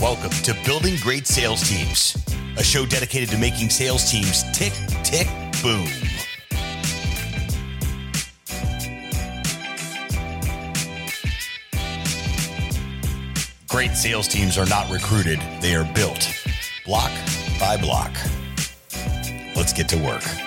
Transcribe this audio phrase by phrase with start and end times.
[0.00, 2.22] Welcome to Building Great Sales Teams,
[2.58, 5.26] a show dedicated to making sales teams tick, tick,
[5.62, 5.88] boom.
[13.70, 16.30] Great sales teams are not recruited, they are built
[16.84, 17.10] block
[17.58, 18.14] by block.
[19.56, 20.45] Let's get to work.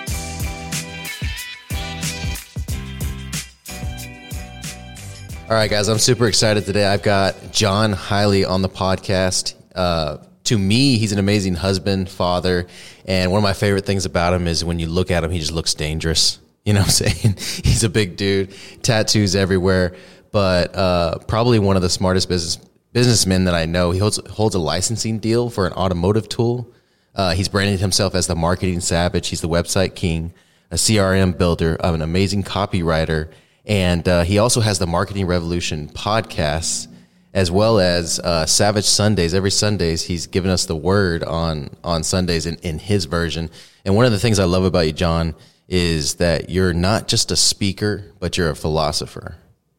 [5.50, 6.86] All right, guys, I'm super excited today.
[6.86, 9.56] I've got John Highley on the podcast.
[9.74, 12.68] Uh, to me, he's an amazing husband, father,
[13.04, 15.40] and one of my favorite things about him is when you look at him, he
[15.40, 16.38] just looks dangerous.
[16.62, 17.34] You know what I'm saying?
[17.64, 19.96] he's a big dude, tattoos everywhere,
[20.30, 22.56] but uh, probably one of the smartest business
[22.92, 23.92] businessmen that I know.
[23.92, 26.70] He holds holds a licensing deal for an automotive tool.
[27.14, 29.28] Uh, he's branded himself as the marketing savage.
[29.28, 30.34] He's the website king,
[30.70, 33.30] a CRM builder, an amazing copywriter
[33.66, 36.88] and uh, he also has the Marketing Revolution podcast,
[37.32, 39.34] as well as uh, Savage Sundays.
[39.34, 43.50] Every Sundays, he's given us the word on on Sundays in, in his version.
[43.84, 45.34] And one of the things I love about you, John,
[45.68, 49.36] is that you're not just a speaker, but you're a philosopher.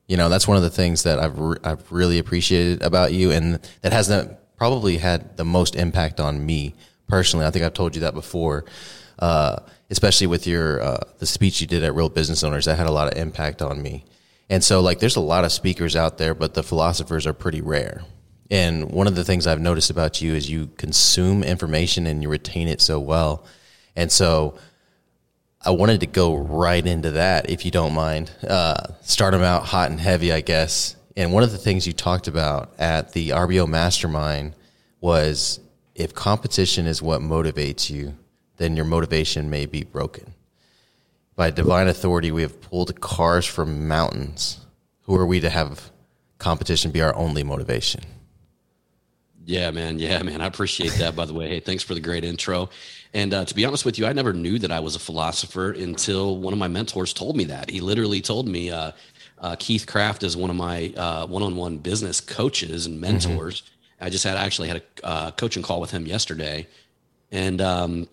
[0.07, 3.31] You know, that's one of the things that I've re- I've really appreciated about you,
[3.31, 4.11] and that has
[4.57, 6.75] probably had the most impact on me
[7.07, 7.45] personally.
[7.45, 8.63] I think I've told you that before.
[9.21, 12.87] Uh, especially with your uh, the speech you did at Real Business Owners, that had
[12.87, 14.03] a lot of impact on me.
[14.49, 17.61] And so, like, there's a lot of speakers out there, but the philosophers are pretty
[17.61, 18.03] rare.
[18.49, 22.27] And one of the things I've noticed about you is you consume information and you
[22.27, 23.45] retain it so well.
[23.95, 24.57] And so,
[25.63, 28.31] I wanted to go right into that, if you don't mind.
[28.45, 30.95] Uh, start them out hot and heavy, I guess.
[31.15, 34.55] And one of the things you talked about at the RBO Mastermind
[35.01, 35.59] was
[35.93, 38.17] if competition is what motivates you,
[38.61, 40.33] then your motivation may be broken.
[41.35, 44.59] By divine authority, we have pulled cars from mountains.
[45.03, 45.91] Who are we to have
[46.37, 48.01] competition be our only motivation?
[49.45, 49.97] Yeah, man.
[49.97, 50.39] Yeah, man.
[50.39, 51.49] I appreciate that, by the way.
[51.49, 52.69] Hey, thanks for the great intro.
[53.13, 55.71] And uh, to be honest with you, I never knew that I was a philosopher
[55.71, 57.69] until one of my mentors told me that.
[57.69, 58.91] He literally told me, uh,
[59.39, 63.13] uh, Keith Craft is one of my uh, one-on-one business coaches and mm-hmm.
[63.13, 63.61] mentors.
[63.61, 64.05] Mm-hmm.
[64.05, 66.67] I just had actually had a uh, coaching call with him yesterday,
[67.31, 68.07] and um,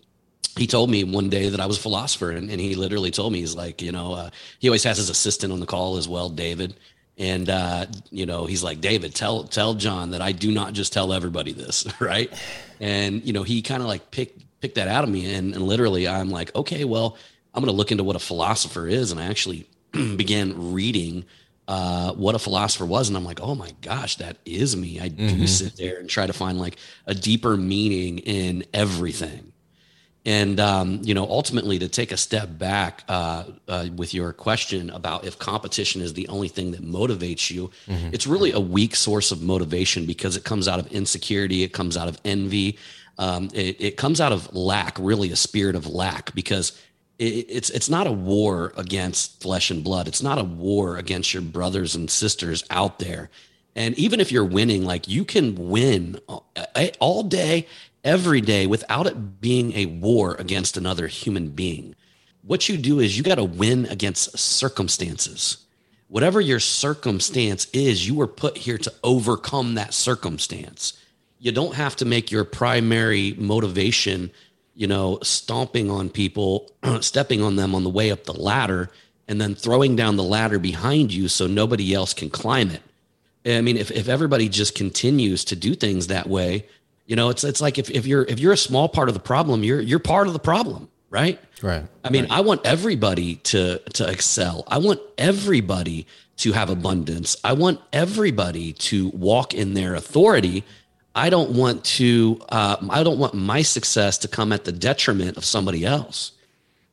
[0.59, 3.33] he told me one day that I was a philosopher, and, and he literally told
[3.33, 6.09] me he's like, you know, uh, he always has his assistant on the call as
[6.09, 6.75] well, David,
[7.17, 10.93] and uh, you know, he's like, David, tell tell John that I do not just
[10.93, 12.33] tell everybody this, right?
[12.81, 15.63] And you know, he kind of like picked picked that out of me, and, and
[15.63, 17.17] literally, I'm like, okay, well,
[17.55, 21.25] I'm going to look into what a philosopher is, and I actually began reading.
[21.67, 23.09] Uh, what a philosopher was.
[23.09, 25.01] And I'm like, oh my gosh, that is me.
[25.01, 25.41] I mm-hmm.
[25.41, 29.53] do sit there and try to find like a deeper meaning in everything
[30.25, 34.91] and um, you know ultimately to take a step back uh, uh, with your question
[34.91, 38.11] about if competition is the only thing that motivates you mm-hmm.
[38.13, 41.97] it's really a weak source of motivation because it comes out of insecurity it comes
[41.97, 42.79] out of envy
[43.21, 46.81] um, it, it, comes out of lack really a spirit of lack because
[47.19, 51.33] it, it's it's not a war against flesh and blood it's not a war against
[51.33, 53.31] your brothers and sisters out there
[53.75, 56.19] and even if you're winning like you can win
[57.01, 57.67] all day
[58.09, 61.95] every day without it being a war against another human being.
[62.41, 65.59] What you do is you got to win against circumstances.
[66.09, 70.99] Whatever your circumstance is, you were put here to overcome that circumstance.
[71.39, 74.31] You don't have to make your primary motivation,
[74.75, 78.91] you know, stomping on people, stepping on them on the way up the ladder,
[79.29, 82.81] and then throwing down the ladder behind you so nobody else can climb it.
[83.45, 86.65] I mean, if, if everybody just continues to do things that way,
[87.09, 89.21] you know, it's it's like if, if you're if you're a small part of the
[89.21, 91.41] problem, you're you're part of the problem, right?
[91.63, 91.87] Right.
[92.05, 92.33] I mean, right.
[92.33, 94.63] I want everybody to to excel.
[94.69, 97.35] I want everybody to have abundance.
[97.43, 100.65] I want everybody to walk in their authority.
[101.15, 102.43] I don't want to.
[102.51, 106.33] Uh, I don't want my success to come at the detriment of somebody else.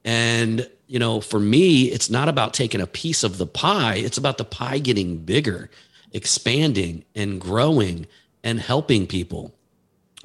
[0.06, 3.96] And you know, for me, it's not about taking a piece of the pie.
[3.96, 5.70] It's about the pie getting bigger,
[6.14, 8.08] expanding, and growing,
[8.46, 9.55] and helping people.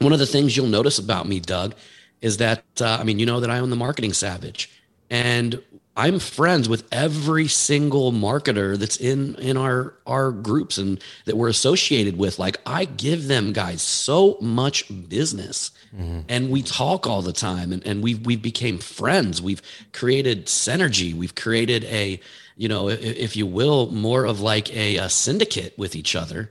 [0.00, 1.74] One of the things you'll notice about me, Doug,
[2.20, 4.70] is that uh, I mean, you know that I own the Marketing Savage,
[5.10, 5.62] and
[5.96, 11.48] I'm friends with every single marketer that's in in our our groups and that we're
[11.48, 12.38] associated with.
[12.38, 15.72] Like I give them guys so much business.
[15.94, 16.20] Mm-hmm.
[16.28, 19.42] And we talk all the time and, and we've we've became friends.
[19.42, 19.60] We've
[19.92, 21.12] created synergy.
[21.12, 22.20] We've created a,
[22.56, 26.50] you know, if, if you will, more of like a, a syndicate with each other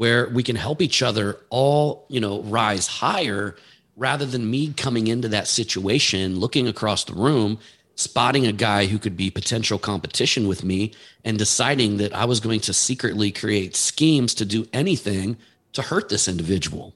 [0.00, 3.54] where we can help each other all, you know, rise higher
[3.96, 7.58] rather than me coming into that situation, looking across the room,
[7.96, 10.90] spotting a guy who could be potential competition with me
[11.22, 15.36] and deciding that I was going to secretly create schemes to do anything
[15.74, 16.94] to hurt this individual.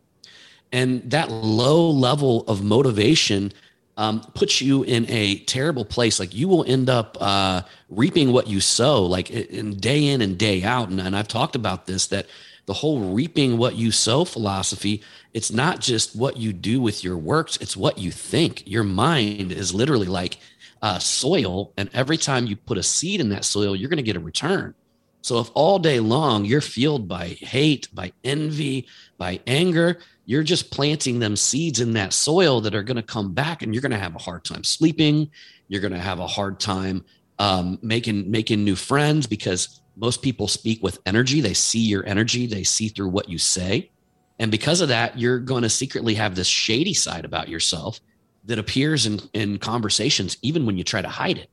[0.72, 3.52] and that low level of motivation
[3.96, 6.19] um, puts you in a terrible place.
[6.19, 10.38] Like you will end up uh, reaping what you sow, like in day in and
[10.38, 10.88] day out.
[10.88, 12.26] And, and I've talked about this that
[12.67, 15.02] the whole reaping what you sow philosophy,
[15.32, 18.62] it's not just what you do with your works, it's what you think.
[18.67, 20.38] Your mind is literally like
[20.82, 21.73] uh, soil.
[21.76, 24.20] And every time you put a seed in that soil, you're going to get a
[24.20, 24.75] return.
[25.23, 28.87] So if all day long you're fueled by hate, by envy,
[29.17, 33.32] by anger, you're just planting them seeds in that soil that are going to come
[33.34, 35.30] back and you're going to have a hard time sleeping.
[35.68, 37.04] You're going to have a hard time
[37.38, 41.40] um, making making new friends because most people speak with energy.
[41.40, 42.46] They see your energy.
[42.46, 43.90] They see through what you say.
[44.38, 48.00] And because of that, you're going to secretly have this shady side about yourself
[48.44, 51.50] that appears in, in conversations, even when you try to hide it.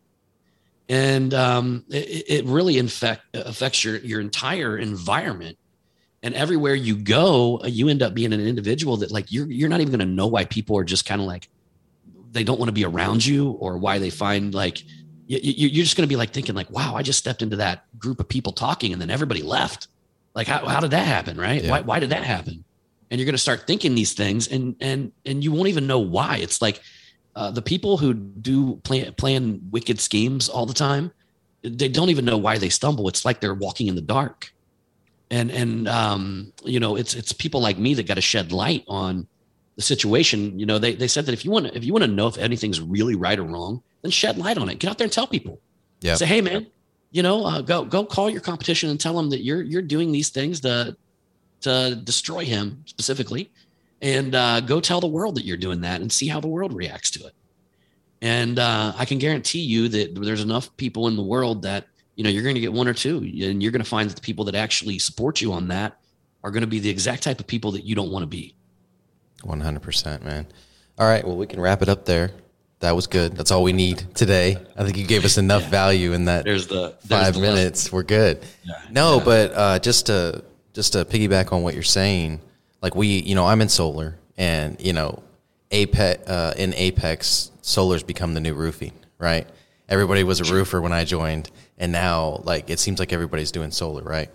[0.90, 5.58] And um, it, it, really infect, affects your, your entire environment.
[6.24, 9.82] And everywhere you go, you end up being an individual that like you're, you're not
[9.82, 11.50] even going to know why people are just kind of like,
[12.32, 14.84] they don't want to be around you or why they find like,
[15.28, 18.20] you're just going to be like thinking like, wow, I just stepped into that group
[18.20, 19.88] of people talking and then everybody left.
[20.36, 21.40] Like, how, how did that happen?
[21.40, 21.64] Right.
[21.64, 21.72] Yeah.
[21.72, 22.64] Why, why did that happen?
[23.10, 26.00] And you're going to start thinking these things and, and, and you won't even know
[26.00, 26.82] why it's like
[27.36, 31.12] uh, the people who do plan, plan wicked schemes all the time,
[31.64, 33.08] they don't even know why they stumble.
[33.08, 34.54] It's like they're walking in the dark.
[35.32, 38.84] And, and, um, you know, it's, it's people like me that got to shed light
[38.88, 39.28] on
[39.78, 40.60] the situation.
[40.60, 42.28] You know, they, they said that if you want to, if you want to know
[42.28, 44.78] if anything's really right or wrong, then shed light on it.
[44.80, 45.60] Get out there and tell people.
[46.02, 46.16] Yeah.
[46.16, 46.68] Say, hey, man,
[47.12, 50.12] you know, uh, go go call your competition and tell them that you're you're doing
[50.12, 50.98] these things to
[51.62, 53.52] to destroy him specifically,
[54.02, 56.74] and uh, go tell the world that you're doing that and see how the world
[56.74, 57.34] reacts to it.
[58.22, 61.88] And uh, I can guarantee you that there's enough people in the world that
[62.22, 64.16] you know you're going to get one or two, and you're going to find that
[64.16, 65.98] the people that actually support you on that
[66.44, 68.56] are going to be the exact type of people that you don't want to be.
[69.44, 70.46] One hundred percent, man.
[71.00, 72.32] All right, well, we can wrap it up there
[72.82, 73.38] that was good.
[73.38, 74.58] That's all we need today.
[74.76, 75.70] I think you gave us enough yeah.
[75.70, 76.44] value in that.
[76.44, 77.86] There's the there's five the minutes.
[77.86, 77.96] Lesson.
[77.96, 78.46] We're good.
[78.64, 78.74] Yeah.
[78.92, 79.24] No, yeah.
[79.24, 82.42] but uh, just to just to piggyback on what you're saying,
[82.82, 85.24] like we, you know, I'm in solar, and you know,
[85.72, 89.48] Apex uh, in Apex, solar's become the new roofing, right?
[89.92, 93.70] Everybody was a roofer when I joined, and now like it seems like everybody's doing
[93.70, 94.30] solar, right?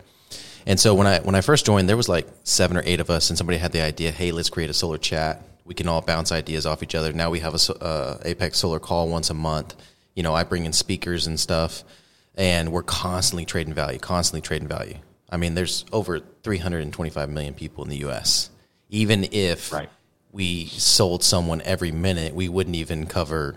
[0.67, 3.11] And so when I when I first joined, there was like seven or eight of
[3.11, 6.01] us, and somebody had the idea, hey, let's create a solar chat we can all
[6.01, 7.13] bounce ideas off each other.
[7.13, 9.75] Now we have a uh, Apex Solar call once a month.
[10.15, 11.83] You know, I bring in speakers and stuff,
[12.37, 14.97] and we're constantly trading value, constantly trading value.
[15.29, 18.51] I mean, there's over 325 million people in the U.S.
[18.89, 19.91] Even if right.
[20.31, 23.57] we sold someone every minute, we wouldn't even cover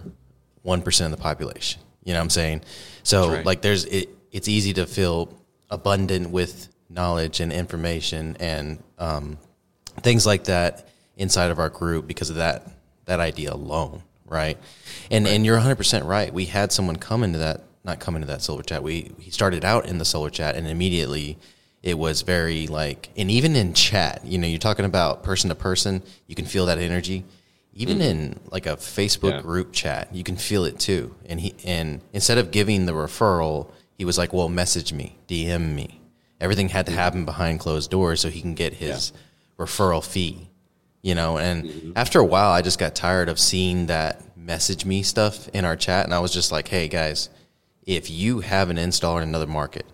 [0.64, 1.80] one percent of the population.
[2.04, 2.62] You know what I'm saying?
[3.04, 3.46] So, right.
[3.46, 5.38] like, there's it, it's easy to feel
[5.70, 9.38] abundant with knowledge and information and um,
[10.02, 10.88] things like that
[11.18, 12.68] inside of our group because of that
[13.06, 14.58] that idea alone, right?
[15.12, 15.34] And right.
[15.34, 16.34] and you're 100 percent right.
[16.34, 18.84] We had someone come into that, not come into that solar chat.
[18.84, 21.38] We he started out in the solar chat, and immediately
[21.82, 25.56] it was very like, and even in chat, you know, you're talking about person to
[25.56, 27.24] person, you can feel that energy.
[27.74, 29.42] Even mm in like a Facebook yeah.
[29.42, 31.16] group chat, you can feel it too.
[31.26, 35.76] And he and instead of giving the referral, he was like, "Well, message me, DM
[35.76, 36.02] me."
[36.42, 37.00] Everything had to mm-hmm.
[37.00, 39.66] happen behind closed doors so he can get his yeah.
[39.66, 40.50] referral fee
[41.02, 41.92] you know and mm-hmm.
[41.96, 45.76] after a while i just got tired of seeing that message me stuff in our
[45.76, 47.30] chat and i was just like hey guys
[47.86, 49.86] if you have an installer in another market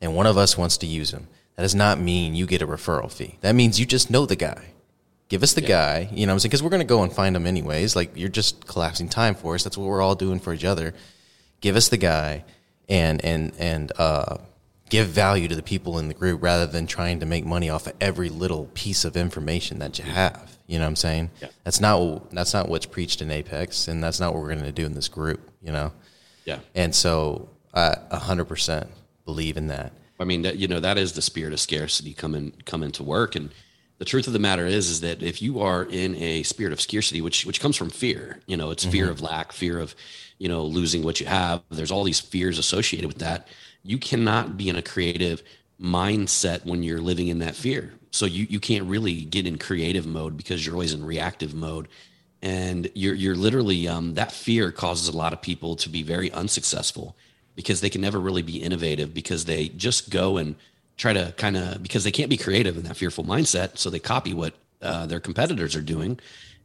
[0.00, 1.26] and one of us wants to use him,
[1.56, 4.36] that does not mean you get a referral fee that means you just know the
[4.36, 4.72] guy
[5.30, 5.68] give us the yeah.
[5.68, 8.10] guy you know i'm saying because we're going to go and find them anyways like
[8.14, 10.92] you're just collapsing time for us that's what we're all doing for each other
[11.62, 12.44] give us the guy
[12.90, 14.36] and and and uh
[14.90, 17.86] give value to the people in the group rather than trying to make money off
[17.86, 20.58] of every little piece of information that you have.
[20.66, 21.30] You know what I'm saying?
[21.40, 21.48] Yeah.
[21.64, 24.72] That's not that's not what's preached in Apex, and that's not what we're going to
[24.72, 25.40] do in this group.
[25.62, 25.92] You know?
[26.44, 26.58] Yeah.
[26.74, 28.88] And so I hundred percent
[29.24, 29.92] believe in that.
[30.18, 33.36] I mean, that, you know, that is the spirit of scarcity coming coming to work,
[33.36, 33.50] and
[34.00, 36.80] the truth of the matter is, is that if you are in a spirit of
[36.80, 38.92] scarcity, which which comes from fear, you know, it's mm-hmm.
[38.92, 39.94] fear of lack, fear of,
[40.38, 41.62] you know, losing what you have.
[41.68, 43.46] There's all these fears associated with that
[43.82, 45.42] you cannot be in a creative
[45.78, 47.92] mindset when you're living in that fear.
[48.10, 51.86] So you you can't really get in creative mode because you're always in reactive mode,
[52.40, 56.32] and you're you're literally um, that fear causes a lot of people to be very
[56.32, 57.16] unsuccessful
[57.54, 60.56] because they can never really be innovative because they just go and
[61.00, 63.98] try to kind of because they can't be creative in that fearful mindset, so they
[63.98, 64.52] copy what
[64.82, 66.20] uh, their competitors are doing.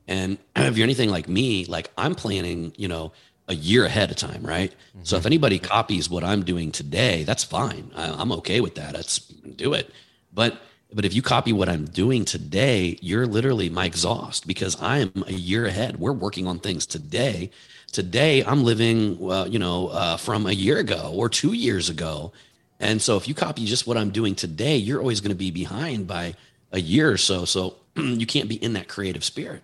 [0.07, 3.13] And if you're anything like me, like I'm planning, you know,
[3.47, 4.71] a year ahead of time, right?
[4.71, 4.99] Mm-hmm.
[5.03, 5.27] So if mm-hmm.
[5.27, 7.91] anybody copies what I'm doing today, that's fine.
[7.95, 8.93] I, am okay with that.
[8.93, 9.89] Let's do it.
[10.33, 10.61] But
[10.93, 15.23] But if you copy what I'm doing today, you're literally my exhaust because I am
[15.27, 15.97] a year ahead.
[15.97, 17.51] We're working on things today.
[17.91, 22.33] Today, I'm living, uh, you know, uh, from a year ago or two years ago.
[22.79, 25.51] And so if you copy just what I'm doing today, you're always going to be
[25.51, 26.35] behind by
[26.71, 27.45] a year or so.
[27.45, 29.63] So you can't be in that creative spirit.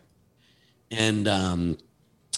[0.89, 1.77] And, um,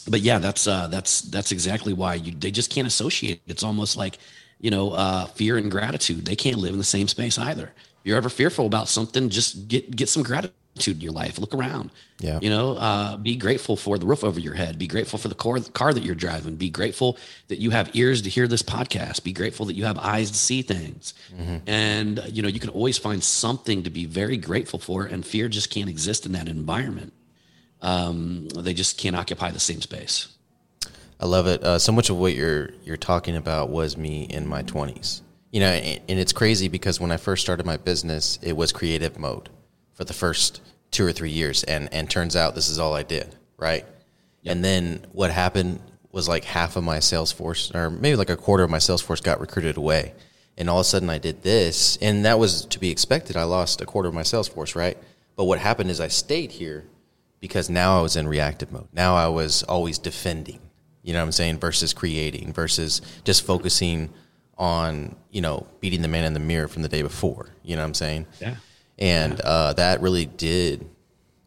[0.07, 3.41] but yeah, that's, uh, that's, that's exactly why you, they just can't associate.
[3.47, 4.17] It's almost like,
[4.59, 6.25] you know, uh, fear and gratitude.
[6.25, 7.65] They can't live in the same space either.
[7.65, 10.53] If you're ever fearful about something, just get, get some gratitude
[10.87, 11.37] in your life.
[11.37, 11.91] Look around.
[12.19, 12.39] Yeah.
[12.41, 14.79] You know, uh, be grateful for the roof over your head.
[14.79, 16.55] Be grateful for the car, the car that you're driving.
[16.55, 19.23] Be grateful that you have ears to hear this podcast.
[19.23, 21.13] Be grateful that you have eyes to see things.
[21.35, 21.57] Mm-hmm.
[21.67, 25.05] And, uh, you know, you can always find something to be very grateful for.
[25.05, 27.13] And fear just can't exist in that environment.
[27.81, 30.29] Um, they just can't occupy the same space.
[31.19, 31.63] I love it.
[31.63, 35.21] Uh, so much of what you're you're talking about was me in my 20s.
[35.51, 38.71] You know, and, and it's crazy because when I first started my business, it was
[38.71, 39.49] creative mode
[39.93, 43.03] for the first two or three years, and and turns out this is all I
[43.03, 43.85] did, right?
[44.43, 44.51] Yep.
[44.55, 45.79] And then what happened
[46.11, 49.01] was like half of my sales force, or maybe like a quarter of my sales
[49.01, 50.13] force, got recruited away,
[50.57, 53.35] and all of a sudden I did this, and that was to be expected.
[53.35, 54.97] I lost a quarter of my sales force, right?
[55.35, 56.85] But what happened is I stayed here
[57.39, 58.87] because now I was in reactive mode.
[58.93, 60.59] Now I was always defending,
[61.01, 64.13] you know what I'm saying, versus creating, versus just focusing
[64.55, 67.49] on you know beating the man in the mirror from the day before.
[67.63, 68.27] You know what I'm saying?
[68.39, 68.55] Yeah
[68.97, 69.45] and yeah.
[69.45, 70.87] uh, that really did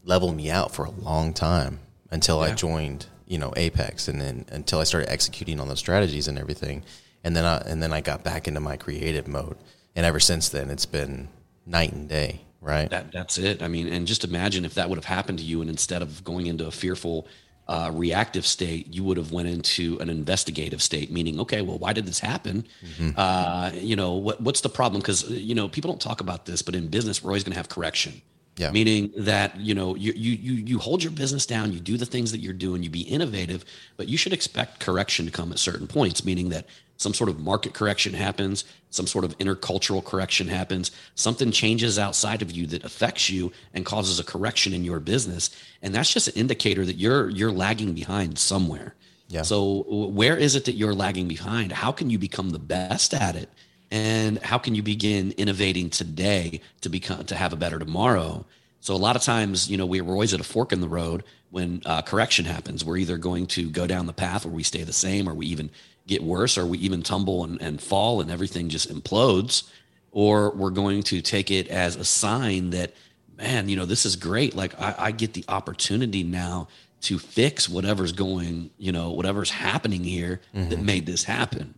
[0.04, 2.52] level me out for a long time until yeah.
[2.52, 6.38] I joined, you know, Apex, and then until I started executing on the strategies and
[6.38, 6.82] everything,
[7.24, 9.56] and then I and then I got back into my creative mode,
[9.94, 11.28] and ever since then it's been
[11.66, 12.40] night and day.
[12.60, 12.90] Right.
[12.90, 13.62] That that's it.
[13.62, 16.24] I mean, and just imagine if that would have happened to you, and instead of
[16.24, 17.26] going into a fearful
[17.68, 21.92] uh, reactive state, you would have went into an investigative state, meaning, okay, well, why
[21.92, 22.66] did this happen?
[22.84, 23.10] Mm-hmm.
[23.16, 25.00] Uh, you know, what, what's the problem?
[25.00, 27.58] Because you know, people don't talk about this, but in business, we're always going to
[27.58, 28.22] have correction.
[28.56, 28.70] Yeah.
[28.70, 32.06] Meaning that you know you, you you you hold your business down, you do the
[32.06, 33.66] things that you're doing, you be innovative,
[33.98, 36.24] but you should expect correction to come at certain points.
[36.24, 36.64] Meaning that
[36.96, 42.40] some sort of market correction happens, some sort of intercultural correction happens, something changes outside
[42.40, 45.50] of you that affects you and causes a correction in your business,
[45.82, 48.94] and that's just an indicator that you're you're lagging behind somewhere.
[49.28, 49.42] Yeah.
[49.42, 51.72] So where is it that you're lagging behind?
[51.72, 53.50] How can you become the best at it?
[53.90, 58.44] And how can you begin innovating today to become to have a better tomorrow?
[58.80, 61.24] So a lot of times, you know, we're always at a fork in the road
[61.50, 62.84] when uh, correction happens.
[62.84, 65.46] We're either going to go down the path where we stay the same, or we
[65.46, 65.70] even
[66.06, 69.68] get worse, or we even tumble and, and fall and everything just implodes,
[70.12, 72.94] or we're going to take it as a sign that,
[73.36, 74.54] man, you know, this is great.
[74.54, 76.68] Like I, I get the opportunity now
[77.02, 80.70] to fix whatever's going, you know, whatever's happening here mm-hmm.
[80.70, 81.74] that made this happen.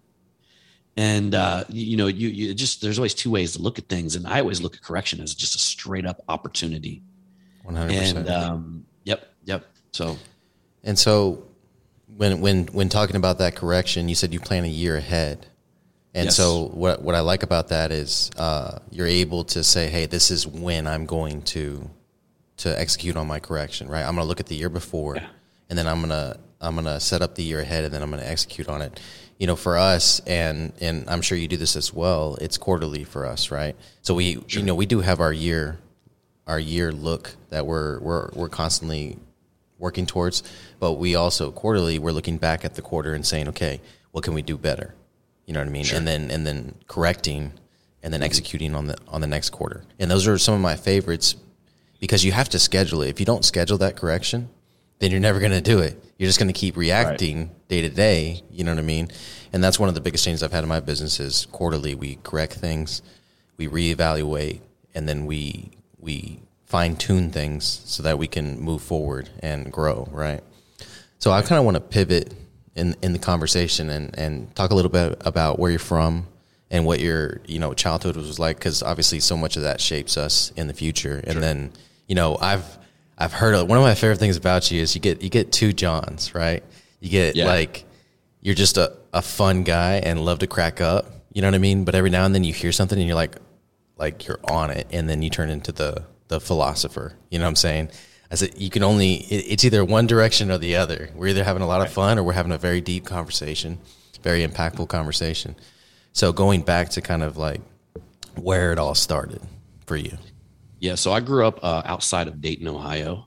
[0.99, 4.17] And uh, you know, you, you just there's always two ways to look at things,
[4.17, 7.03] and I always look at correction as just a straight up opportunity.
[7.63, 8.19] One hundred percent.
[8.19, 9.65] And um, yep, yep.
[9.93, 10.19] So,
[10.83, 11.45] and so
[12.17, 15.47] when when when talking about that correction, you said you plan a year ahead.
[16.15, 16.37] And yes.
[16.37, 20.33] so what what I like about that is uh, you're able to say, hey, this
[20.33, 21.89] is when I'm going to
[22.57, 24.03] to execute on my correction, right?
[24.03, 25.29] I'm going to look at the year before, yeah.
[25.71, 28.25] and then I'm gonna I'm gonna set up the year ahead, and then I'm gonna
[28.25, 28.99] execute on it.
[29.39, 32.37] You know, for us, and and I'm sure you do this as well.
[32.41, 33.77] It's quarterly for us, right?
[34.03, 34.61] So we sure.
[34.61, 35.79] you know we do have our year
[36.49, 39.19] our year look that we're we're we're constantly
[39.79, 40.43] working towards.
[40.81, 43.81] But we also quarterly we're looking back at the quarter and saying, okay,
[44.11, 44.95] what can we do better?
[45.47, 45.85] You know what I mean?
[45.85, 45.99] Sure.
[45.99, 47.53] And then and then correcting
[48.03, 48.27] and then mm-hmm.
[48.27, 49.85] executing on the on the next quarter.
[49.99, 51.37] And those are some of my favorites
[52.01, 53.09] because you have to schedule it.
[53.09, 54.49] If you don't schedule that correction,
[54.99, 56.03] then you're never going to do it.
[56.19, 57.69] You're just going to keep reacting right.
[57.69, 58.43] day to day.
[58.51, 59.09] You know what I mean?
[59.53, 62.17] And that's one of the biggest changes I've had in my business is quarterly we
[62.23, 63.03] correct things,
[63.57, 64.61] we reevaluate,
[64.95, 70.07] and then we we fine tune things so that we can move forward and grow,
[70.11, 70.43] right?
[71.19, 72.35] So I kind of want to pivot
[72.75, 76.27] in in the conversation and and talk a little bit about where you're from
[76.71, 80.17] and what your you know childhood was like because obviously so much of that shapes
[80.17, 81.23] us in the future.
[81.25, 81.73] And then
[82.07, 82.78] you know I've
[83.19, 85.51] I've heard of, one of my favorite things about you is you get you get
[85.51, 86.63] two Johns, right?
[87.01, 87.47] You get yeah.
[87.47, 87.85] like
[88.41, 91.11] you're just a, a fun guy and love to crack up.
[91.33, 91.85] You know what I mean?
[91.85, 93.37] But every now and then you hear something and you're like
[93.97, 97.15] like you're on it and then you turn into the the philosopher.
[97.31, 97.91] You know what I'm saying?
[98.31, 101.11] I said you can only it's either one direction or the other.
[101.15, 103.79] We're either having a lot of fun or we're having a very deep conversation,
[104.23, 105.57] very impactful conversation.
[106.13, 107.61] So going back to kind of like
[108.37, 109.41] where it all started
[109.87, 110.17] for you.
[110.81, 113.27] Yeah, so I grew up uh, outside of Dayton, Ohio,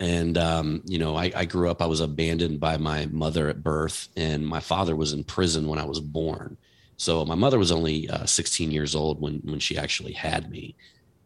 [0.00, 1.82] and um, you know I, I grew up.
[1.82, 5.78] I was abandoned by my mother at birth, and my father was in prison when
[5.78, 6.58] I was born.
[6.98, 10.76] So my mother was only uh, 16 years old when when she actually had me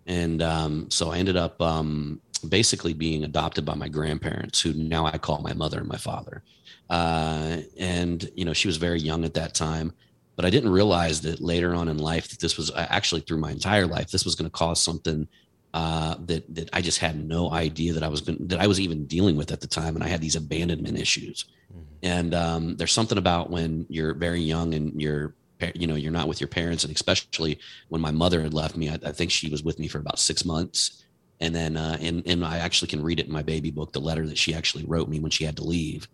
[0.06, 5.06] And um, so I ended up um, basically being adopted by my grandparents, who now
[5.06, 6.44] I call my mother and my father.
[6.90, 9.92] Uh, and you know, she was very young at that time,
[10.36, 13.50] but I didn't realize that later on in life that this was actually through my
[13.52, 15.28] entire life, this was going to cause something
[15.74, 18.80] uh, that that I just had no idea that I was going that I was
[18.80, 21.44] even dealing with at the time, and I had these abandonment issues.
[21.72, 21.82] Mm-hmm.
[22.02, 25.34] And um, there's something about when you're very young and you're
[25.74, 27.58] you know you're not with your parents, and especially
[27.88, 30.18] when my mother had left me, I, I think she was with me for about
[30.18, 31.04] six months,
[31.40, 34.00] and then uh, and and I actually can read it in my baby book, the
[34.00, 36.08] letter that she actually wrote me when she had to leave.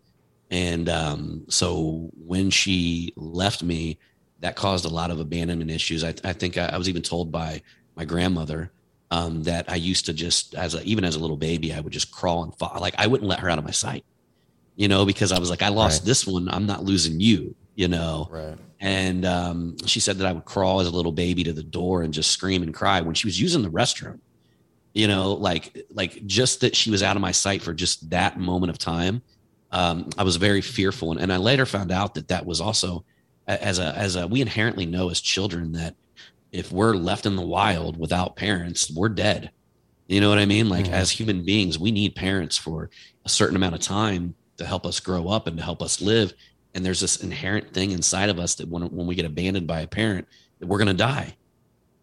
[0.50, 3.98] And um, so when she left me,
[4.40, 6.04] that caused a lot of abandonment issues.
[6.04, 7.62] I, I think I, I, was even told by
[7.96, 8.70] my grandmother
[9.14, 11.92] um, that I used to just, as a, even as a little baby, I would
[11.92, 12.76] just crawl and fall.
[12.80, 14.04] Like I wouldn't let her out of my sight,
[14.74, 16.06] you know, because I was like, I lost right.
[16.06, 16.48] this one.
[16.48, 18.28] I'm not losing you, you know?
[18.30, 18.58] Right.
[18.80, 22.02] And um, she said that I would crawl as a little baby to the door
[22.02, 24.18] and just scream and cry when she was using the restroom,
[24.92, 28.38] you know, like, like just that she was out of my sight for just that
[28.38, 29.22] moment of time
[29.70, 31.10] um, I was very fearful.
[31.10, 33.04] And, and I later found out that that was also
[33.46, 35.96] as a, as a, we inherently know as children that
[36.54, 39.50] if we're left in the wild without parents, we're dead.
[40.06, 40.68] You know what I mean?
[40.68, 40.94] Like mm-hmm.
[40.94, 42.90] as human beings, we need parents for
[43.24, 46.32] a certain amount of time to help us grow up and to help us live.
[46.74, 49.80] And there's this inherent thing inside of us that when, when we get abandoned by
[49.80, 50.28] a parent,
[50.60, 51.36] that we're going to die.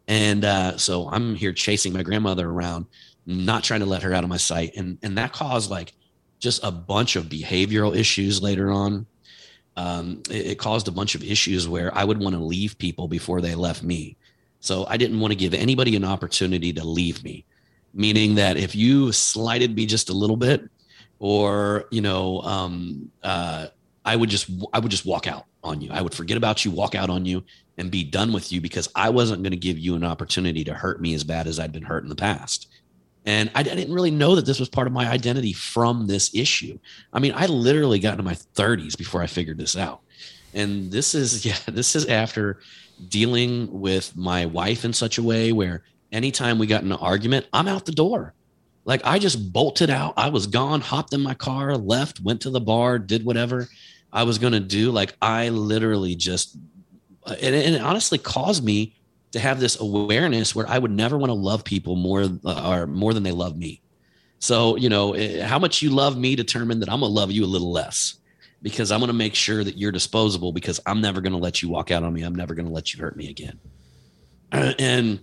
[0.10, 2.88] And uh, so I'm here chasing my grandmother around,
[3.26, 4.74] not trying to let her out of my sight.
[4.76, 5.94] And, and that caused like
[6.40, 9.06] just a bunch of behavioral issues later on.
[9.78, 13.08] Um, it, it caused a bunch of issues where I would want to leave people
[13.08, 14.18] before they left me.
[14.62, 17.46] So I didn't want to give anybody an opportunity to leave me,
[17.94, 20.70] meaning that if you slighted me just a little bit,
[21.20, 23.68] or you know, um, uh,
[24.06, 25.92] I would just I would just walk out on you.
[25.92, 27.44] I would forget about you, walk out on you,
[27.78, 30.74] and be done with you because I wasn't going to give you an opportunity to
[30.74, 32.68] hurt me as bad as I'd been hurt in the past.
[33.26, 36.80] And I didn't really know that this was part of my identity from this issue.
[37.14, 40.02] I mean, I literally got into my 30s before I figured this out.
[40.54, 42.60] And this is, yeah, this is after
[43.10, 47.48] dealing with my wife in such a way where anytime we got in an argument,
[47.54, 48.34] I'm out the door.
[48.86, 50.14] Like I just bolted out.
[50.18, 53.68] I was gone, hopped in my car, left, went to the bar, did whatever
[54.12, 54.92] I was going to do.
[54.92, 56.56] Like I literally just,
[57.26, 58.96] and, and it honestly caused me
[59.32, 62.88] to have this awareness where I would never want to love people more uh, or
[62.88, 63.82] more than they love me.
[64.40, 67.32] So, you know, eh, how much you love me determined that I'm going to love
[67.32, 68.16] you a little less
[68.62, 71.62] because I'm going to make sure that you're disposable because I'm never going to let
[71.62, 72.22] you walk out on me.
[72.22, 73.60] I'm never going to let you hurt me again.
[74.80, 75.22] And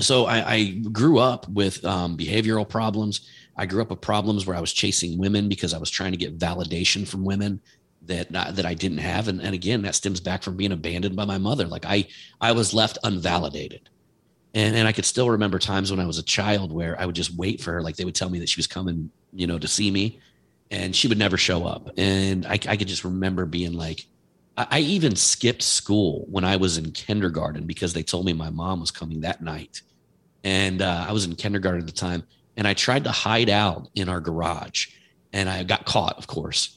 [0.00, 3.28] so I, I grew up with um, behavioral problems.
[3.56, 6.18] I grew up with problems where I was chasing women because I was trying to
[6.18, 7.60] get validation from women
[8.02, 11.16] that uh, that I didn't have, and, and again, that stems back from being abandoned
[11.16, 11.66] by my mother.
[11.66, 12.06] Like I
[12.40, 13.88] I was left unvalidated,
[14.54, 17.16] and and I could still remember times when I was a child where I would
[17.16, 17.82] just wait for her.
[17.82, 20.20] Like they would tell me that she was coming, you know, to see me,
[20.70, 24.06] and she would never show up, and I, I could just remember being like,
[24.56, 28.50] I, I even skipped school when I was in kindergarten because they told me my
[28.50, 29.82] mom was coming that night,
[30.44, 32.24] and uh, I was in kindergarten at the time,
[32.56, 34.88] and I tried to hide out in our garage,
[35.32, 36.76] and I got caught, of course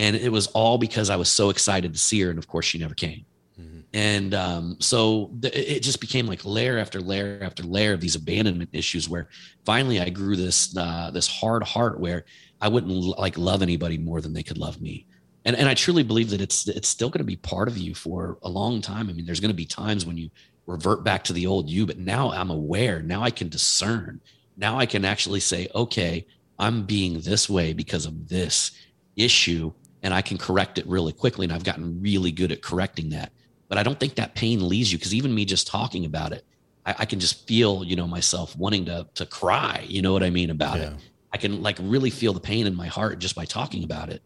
[0.00, 2.64] and it was all because I was so excited to see her, and of course
[2.64, 3.26] she never came.
[3.60, 3.80] Mm-hmm.
[3.92, 8.14] And um, so th- it just became like layer after layer after layer of these
[8.14, 9.10] abandonment issues.
[9.10, 9.28] Where
[9.66, 12.24] finally I grew this uh, this hard heart where
[12.60, 15.06] I wouldn't like love anybody more than they could love me.
[15.44, 17.94] And and I truly believe that it's it's still going to be part of you
[17.94, 19.08] for a long time.
[19.08, 20.30] I mean, there's going to be times when you
[20.66, 23.02] revert back to the old you, but now I'm aware.
[23.02, 24.20] Now I can discern.
[24.56, 26.26] Now I can actually say, okay,
[26.58, 28.72] I'm being this way because of this
[29.16, 31.44] issue and I can correct it really quickly.
[31.44, 33.32] And I've gotten really good at correcting that.
[33.68, 36.44] But I don't think that pain leaves you because even me just talking about it,
[36.84, 39.84] I, I, can just feel, you know, myself wanting to to cry.
[39.86, 40.90] You know what I mean about yeah.
[40.90, 41.09] it.
[41.32, 44.22] I can like really feel the pain in my heart just by talking about it.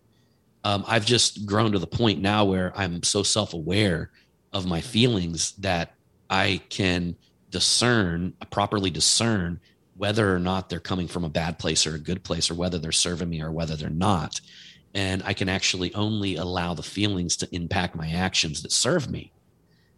[0.64, 4.10] Um, I've just grown to the point now where I'm so self aware
[4.52, 5.94] of my feelings that
[6.30, 7.16] I can
[7.50, 9.60] discern, properly discern
[9.96, 12.78] whether or not they're coming from a bad place or a good place, or whether
[12.78, 14.40] they're serving me or whether they're not
[14.94, 19.32] and I can actually only allow the feelings to impact my actions that serve me.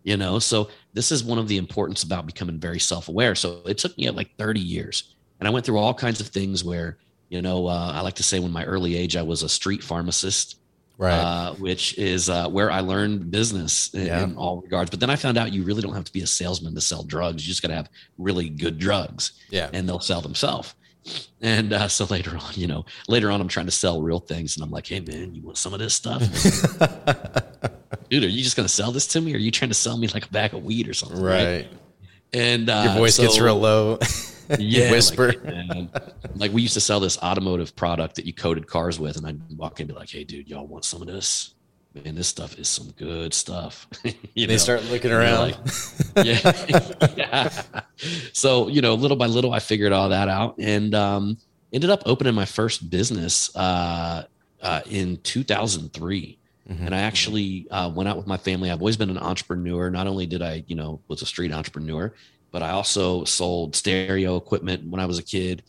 [0.03, 3.35] You know, so this is one of the importance about becoming very self-aware.
[3.35, 6.65] So it took me like 30 years, and I went through all kinds of things
[6.65, 9.49] where, you know, uh, I like to say when my early age I was a
[9.49, 10.59] street pharmacist,
[10.99, 11.13] right?
[11.13, 14.23] Uh, which is uh, where I learned business in, yeah.
[14.23, 14.91] in, all regards.
[14.91, 17.03] But then I found out you really don't have to be a salesman to sell
[17.03, 17.47] drugs.
[17.47, 20.75] You just got to have really good drugs, yeah, and they'll sell themselves.
[21.41, 24.57] And uh, so later on, you know, later on, I'm trying to sell real things,
[24.57, 26.21] and I'm like, "Hey, man, you want some of this stuff,
[28.11, 28.25] dude?
[28.25, 30.09] Are you just gonna sell this to me, or are you trying to sell me
[30.09, 31.45] like a bag of weed or something?" Right.
[31.45, 31.69] right?
[32.33, 33.99] And uh, your voice so, gets real low.
[34.59, 35.35] Yeah, Whisper.
[35.45, 35.89] Like,
[36.37, 39.41] like we used to sell this automotive product that you coated cars with, and I'd
[39.57, 41.55] walk in and be like, "Hey, dude, y'all want some of this?
[41.95, 43.87] Man, this stuff is some good stuff."
[44.35, 44.57] you they know?
[44.59, 45.41] start looking around.
[45.41, 45.57] like,
[46.27, 47.13] yeah.
[47.17, 47.63] yeah.
[48.33, 51.39] So, you know, little by little, I figured all that out and um,
[51.73, 54.25] ended up opening my first business uh,
[54.63, 56.39] uh, in 2003.
[56.69, 56.87] Mhm.
[56.87, 58.71] And I actually uh, went out with my family.
[58.71, 59.89] I've always been an entrepreneur.
[59.89, 62.13] Not only did I, you know, was a street entrepreneur,
[62.53, 65.63] but I also sold stereo equipment when I was a kid.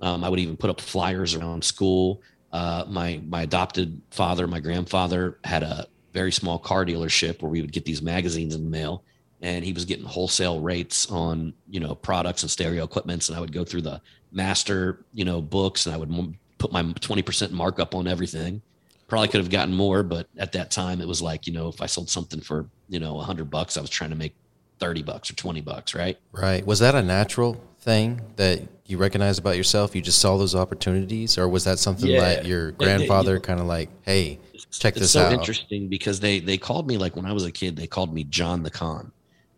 [0.00, 2.22] Um, I would even put up flyers around school.
[2.52, 7.60] Uh, my my adopted father, my grandfather, had a very small car dealership where we
[7.60, 9.04] would get these magazines in the mail,
[9.42, 13.28] and he was getting wholesale rates on you know products and stereo equipments.
[13.28, 14.00] And I would go through the
[14.32, 18.62] master you know books, and I would put my twenty percent markup on everything.
[19.06, 21.80] Probably could have gotten more, but at that time it was like you know if
[21.80, 24.34] I sold something for you know a hundred bucks, I was trying to make
[24.80, 26.18] thirty bucks or twenty bucks, right?
[26.32, 26.64] Right.
[26.66, 29.94] Was that a natural thing that you recognize about yourself?
[29.94, 32.20] You just saw those opportunities, or was that something Yeah.
[32.20, 34.38] that your grandfather know- kind of like, hey,
[34.72, 34.96] check this out?
[34.96, 35.32] it's this so out?
[35.32, 38.24] interesting because they they called me like when I was a kid, they called me
[38.24, 39.12] John the Con.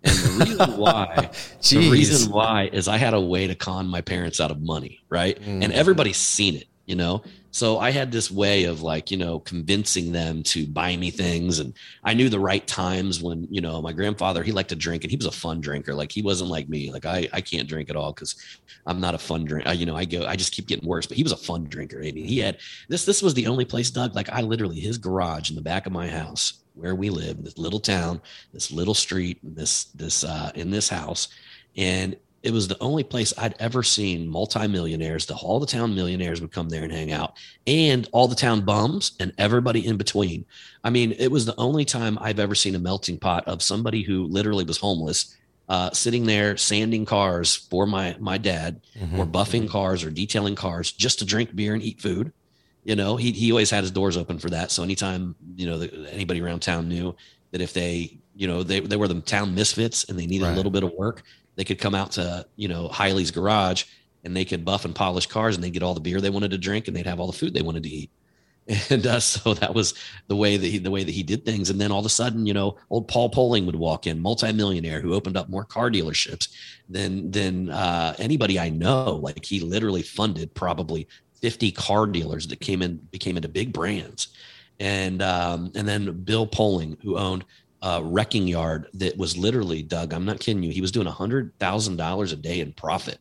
[0.04, 1.30] And the reason why
[1.70, 5.00] the reason why is I had a way to con my parents out of money,
[5.08, 5.40] right?
[5.40, 5.62] Mm.
[5.62, 7.22] And everybody's seen it, you know.
[7.52, 11.58] So I had this way of like, you know, convincing them to buy me things
[11.58, 11.72] and
[12.04, 15.10] I knew the right times when, you know, my grandfather, he liked to drink and
[15.10, 15.94] he was a fun drinker.
[15.94, 16.92] Like he wasn't like me.
[16.92, 18.36] Like I I can't drink at all cuz
[18.84, 19.66] I'm not a fun drink.
[19.74, 22.00] You know, I go I just keep getting worse, but he was a fun drinker.
[22.00, 22.58] I mean, he had
[22.90, 25.86] this this was the only place Doug like I literally his garage in the back
[25.86, 28.20] of my house where we live, this little town,
[28.52, 31.28] this little street, this this uh in this house
[31.74, 35.26] and it was the only place I'd ever seen multimillionaires.
[35.26, 38.62] The all the town millionaires would come there and hang out, and all the town
[38.62, 40.44] bums and everybody in between.
[40.84, 44.02] I mean, it was the only time I've ever seen a melting pot of somebody
[44.02, 45.36] who literally was homeless,
[45.68, 49.18] uh, sitting there sanding cars for my my dad, Mhm.
[49.18, 52.32] or buffing cars or detailing cars just to drink beer and eat food.
[52.84, 54.72] You know, he he always had his doors open for that.
[54.72, 57.14] So anytime you know the, anybody around town knew
[57.52, 60.52] that if they you know they they were the town misfits and they needed Right.
[60.54, 61.22] a little bit of work,
[61.56, 63.84] they could come out to you know Highley's garage
[64.24, 66.52] and they could buff and polish cars and they'd get all the beer they wanted
[66.52, 68.10] to drink and they'd have all the food they wanted to eat.
[68.90, 69.92] And uh, so that was
[70.28, 71.68] the way that he the way that he did things.
[71.68, 75.00] And then all of a sudden, you know, old Paul Poling would walk in, multimillionaire
[75.00, 76.48] who opened up more car dealerships
[76.88, 79.16] than than uh, anybody I know.
[79.16, 81.08] Like he literally funded probably
[81.40, 84.28] 50 car dealers that came in became into big brands.
[84.78, 87.44] And um, and then Bill Poling, who owned
[87.82, 90.12] a wrecking yard that was literally Doug.
[90.12, 90.72] I'm not kidding you.
[90.72, 93.18] He was doing a hundred thousand dollars a day in profit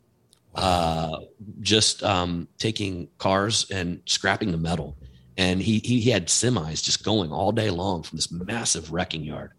[0.56, 1.20] uh,
[1.62, 4.98] just um, taking cars and scrapping the metal.
[5.38, 9.24] And he, he he had semis just going all day long from this massive wrecking
[9.24, 9.52] yard.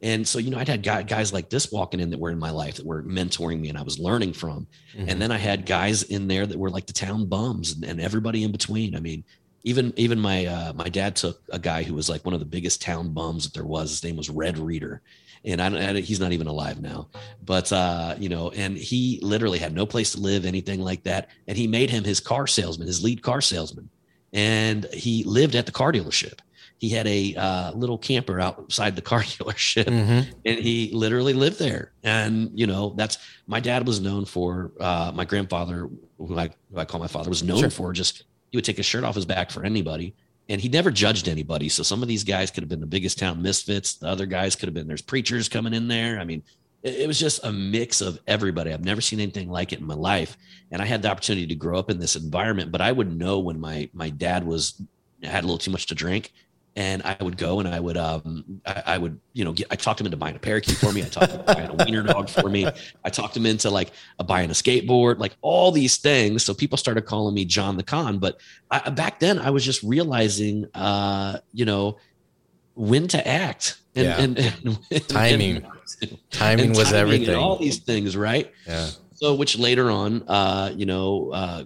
[0.00, 2.38] And so you know I'd had guy, guys like this walking in that were in
[2.38, 4.66] my life that were mentoring me and I was learning from.
[4.96, 5.08] Mhm.
[5.08, 8.00] And then I had guys in there that were like the town bums and, and
[8.00, 8.96] everybody in between.
[8.96, 9.22] I mean,
[9.64, 12.46] even even my uh, my dad took a guy who was like one of the
[12.46, 13.90] biggest town bums that there was.
[13.90, 15.02] His name was Red Reader,
[15.44, 17.08] and I, don't- I he's not even alive now.
[17.44, 21.28] But uh, you know, and he literally had no place to live, anything like that.
[21.46, 23.90] And he made him his car salesman, his lead car salesman,
[24.32, 26.38] and he lived at the car dealership.
[26.80, 30.26] He had a uh, little camper outside the car dealership, Mhm.
[30.44, 31.92] and he literally lived there.
[32.04, 33.18] And you know, that's
[33.48, 34.70] my dad was known for.
[34.78, 37.70] Uh, my grandfather, who I, who I call my father, was known Sure.
[37.70, 40.14] for just he would take his shirt off his back for anybody,
[40.48, 41.68] and he never judged anybody.
[41.68, 43.94] So some of these guys could have been the biggest town misfits.
[43.94, 46.18] The other guys could have been there's preachers coming in there.
[46.18, 46.42] I mean,
[46.82, 48.72] it, it was just a mix of everybody.
[48.72, 50.36] I've never seen anything like it in my life,
[50.70, 52.72] and I had the opportunity to grow up in this environment.
[52.72, 54.80] But I would know when my my dad was
[55.22, 56.32] had a little too much to drink
[56.78, 59.74] and I would go and I would um I, I would you know get I
[59.76, 61.02] talked him into buying a parakeet for me.
[61.02, 62.66] I talked him into buying a wiener dog for me.
[63.04, 66.44] I talked him into like a, buying a skateboard, like all these things.
[66.44, 68.18] So people started calling me John the Con.
[68.18, 68.38] But
[68.70, 71.98] I, back then I was just realizing uh you know
[72.74, 74.20] when to act and, Yeah.
[74.22, 74.38] and,
[74.92, 75.56] and Timing.
[76.00, 77.28] and Timing was timing everything.
[77.30, 78.52] and all these things, right?
[78.68, 78.90] yeah.
[79.14, 81.64] So, which later on, uh, you know, uh,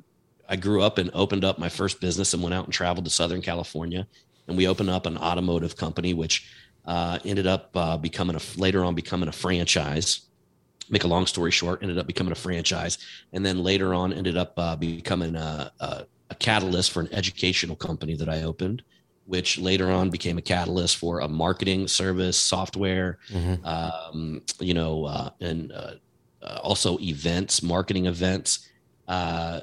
[0.49, 3.11] I grew up and opened up my first business and went out and traveled to
[3.11, 4.07] Southern California,
[4.49, 6.49] and we opened up an automotive company, which
[6.87, 10.23] uh, ended up uh, becoming a later on becoming a franchise.
[10.91, 12.99] Make a long story short, ended up becoming a franchise,
[13.33, 17.77] and then later on ended up uh, becoming a, a, a catalyst for an educational
[17.77, 18.83] company that I opened,
[19.27, 23.65] which later on became a catalyst for a marketing service software Mhm.
[23.65, 25.93] um, you know, uh, and uh,
[26.43, 28.69] uh, also events, marketing events,
[29.09, 29.61] uh,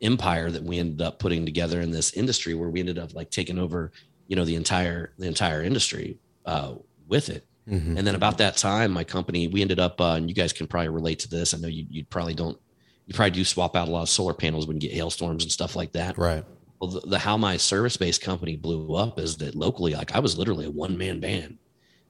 [0.00, 3.30] empire that we ended up putting together in this industry where we ended up like
[3.30, 3.92] taking over,
[4.32, 6.16] you know, the entire the entire industry
[6.46, 6.72] uh,
[7.06, 7.44] with it.
[7.68, 7.98] Mhm.
[7.98, 10.66] And then about that time, my company, we ended up, uh, and you guys can
[10.66, 11.52] probably relate to this.
[11.52, 12.58] I know you, you probably don't
[13.06, 15.52] you probably do swap out a lot of solar panels when you get hailstorms and
[15.52, 16.16] stuff like that.
[16.16, 16.46] Right.
[16.80, 20.20] Well, the, the how my service based company blew up is that locally, like I
[20.20, 21.58] was literally a one man band,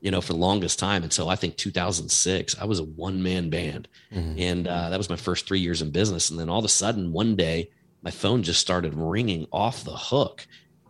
[0.01, 2.55] you know, for the longest time until I think 2006.
[2.61, 4.41] I was a one man band, Mhm.
[4.41, 6.31] and uh, that was my first three years in business.
[6.31, 9.97] And then all of a sudden, one day, my phone just started ringing off the
[9.97, 10.47] hook,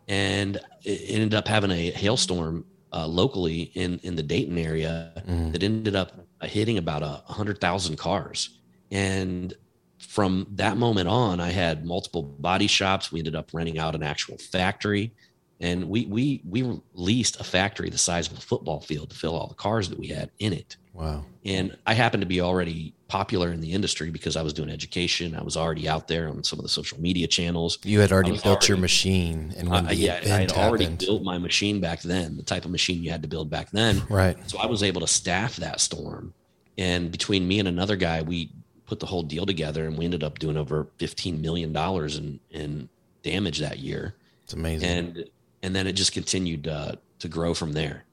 [0.08, 5.52] and it ended up having a hailstorm uh, locally in in the Dayton area Mhm.
[5.52, 8.58] that ended up hitting about a hundred thousand cars.
[8.90, 9.54] And
[9.98, 13.10] from that moment on, I had multiple body shops.
[13.12, 15.12] We ended up renting out an actual factory,
[15.60, 19.34] and we we we leased a factory the size of a football field to fill
[19.36, 20.76] all the cars that we had in it.
[20.92, 21.24] Wow.
[21.44, 25.36] And I happened to be already popular in the industry because I was doing education.
[25.36, 27.78] I was already out there on some of the social media channels.
[27.84, 31.00] You had already built your machine, and when Uh, the yeah, I had already happened,
[31.00, 34.02] built my machine back then, the type of machine you had to build back then.
[34.08, 34.38] right?
[34.48, 36.32] So I was able to staff that storm.
[36.78, 38.50] And between me and another guy, we
[38.86, 42.88] put the whole deal together and we ended up doing over $15 million in, in
[43.22, 44.14] damage that year.
[44.44, 44.88] It's amazing.
[44.88, 45.24] And,
[45.62, 48.04] and then it just continued uh, to grow from there.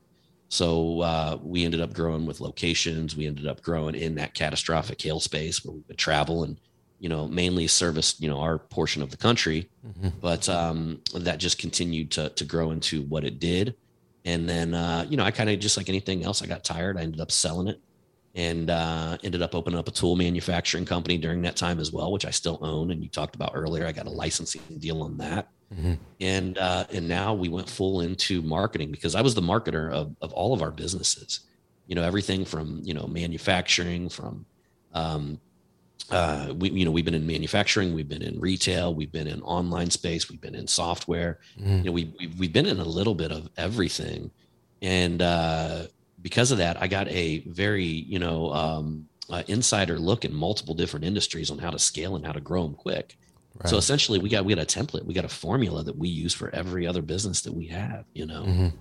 [0.49, 3.15] So uh, we ended up growing with locations.
[3.15, 6.59] We ended up growing in that catastrophic hail space where we would travel and,
[6.99, 10.11] you know, mainly service, you know, our portion of the country Mhm.
[10.19, 13.75] but um, that just continued to to grow into what it did.
[14.25, 16.97] And then uh, you know, I kind of just like anything else, I got tired.
[16.97, 17.79] I ended up selling it,
[18.35, 22.11] and uh, ended up opening up a tool manufacturing company during that time as well,
[22.11, 22.91] which I still own.
[22.91, 25.47] And you talked about earlier, I got a licensing deal on that.
[25.73, 25.97] Mhm.
[26.19, 30.15] And uh, and now we went full into marketing because I was the marketer of
[30.21, 31.41] of all of our businesses.
[31.87, 34.45] You know, everything from you know manufacturing, from
[34.93, 35.39] um,
[36.09, 39.41] uh, we you know we've been in manufacturing, we've been in retail, we've been in
[39.43, 41.39] online space, we've been in software.
[41.59, 41.77] Mhm.
[41.79, 44.31] You know, we we've, we've been in a little bit of everything,
[44.81, 45.83] and uh,
[46.21, 50.73] because of that, I got a very you know um, uh, insider look in multiple
[50.73, 53.17] different industries on how to scale and how to grow them quick.
[53.65, 56.33] So essentially, we got we got a template, we got a formula that we use
[56.33, 58.05] for every other business that we have.
[58.13, 58.73] You know, Mhm.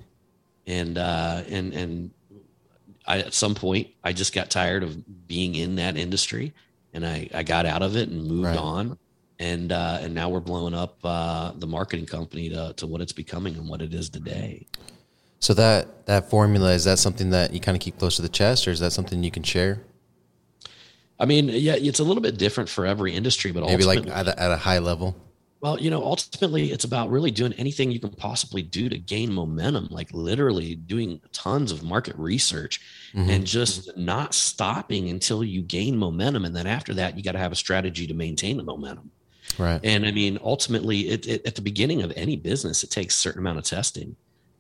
[0.67, 2.11] and uh, and and
[3.07, 6.53] I at some point I just got tired of being in that industry,
[6.93, 8.57] and I I got out of it and moved Right.
[8.57, 8.99] on,
[9.41, 13.13] and uh, and now we're blowing up uh, the marketing company to to what it's
[13.13, 14.67] becoming and what it is today.
[15.41, 18.29] So that that formula is that something that you kind of keep close to the
[18.29, 19.81] chest, or is that something you can share?
[21.21, 24.29] I mean, yeah, it's a little bit different for every industry, but Maybe like at
[24.29, 25.17] a, at a high level.
[25.61, 29.33] Well, you know, ultimately, it's about really doing anything you can possibly do to gain
[29.33, 32.81] momentum, like literally doing tons of market research
[33.13, 33.29] Mhm.
[33.29, 36.45] and just not stopping until you gain momentum.
[36.45, 39.11] And then after that, you got to have a strategy to maintain the momentum.
[39.59, 39.81] right.
[39.83, 43.19] And I mean, ultimately, it, it, at the beginning of any business, it takes a
[43.19, 44.15] certain amount of testing.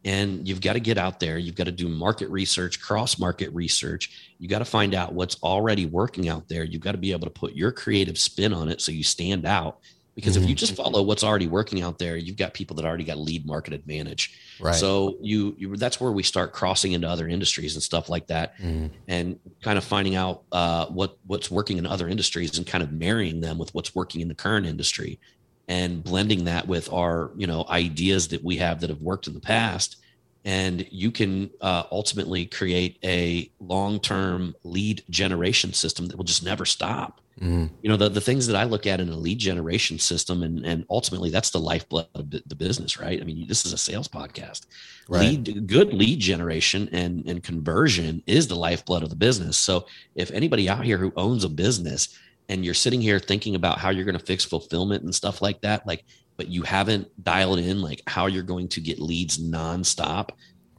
[0.08, 1.36] And you've got to get out there.
[1.36, 4.32] You've got to do market research, cross market research.
[4.38, 6.64] You got to find out what's already working out there.
[6.64, 9.44] You've got to be able to put your creative spin on it so you stand
[9.44, 9.80] out.
[10.14, 13.04] Because if you just follow what's already working out there, you've got people that already
[13.04, 14.36] got lead market advantage.
[14.60, 14.74] Right.
[14.74, 18.58] So you, you that's where we start crossing into other industries and stuff like that
[18.58, 18.90] Mhm.
[19.06, 22.90] and kind of finding out uh, what what's working in other industries and kind of
[22.90, 25.20] marrying them with what's working in the current industry
[25.68, 29.34] and blending that with our you know ideas that we have that have worked in
[29.34, 29.96] the past.
[30.44, 36.64] And you can uh, ultimately create a long-term lead generation system that will just never
[36.64, 37.20] stop.
[37.40, 37.70] Mhm.
[37.82, 40.66] you know the, the things that i look at in a lead generation system and
[40.66, 43.20] and ultimately that's the lifeblood of the business right?
[43.20, 44.66] I mean this is a sales podcast.
[45.08, 45.20] Right.
[45.20, 49.56] lead good lead generation and and conversion is the lifeblood of the business.
[49.56, 52.08] So if anybody out here who owns a business
[52.48, 55.60] and you're sitting here thinking about how you're going to fix fulfillment and stuff like
[55.62, 56.04] that like
[56.36, 60.30] but you haven't dialed in like how you're going to get leads nonstop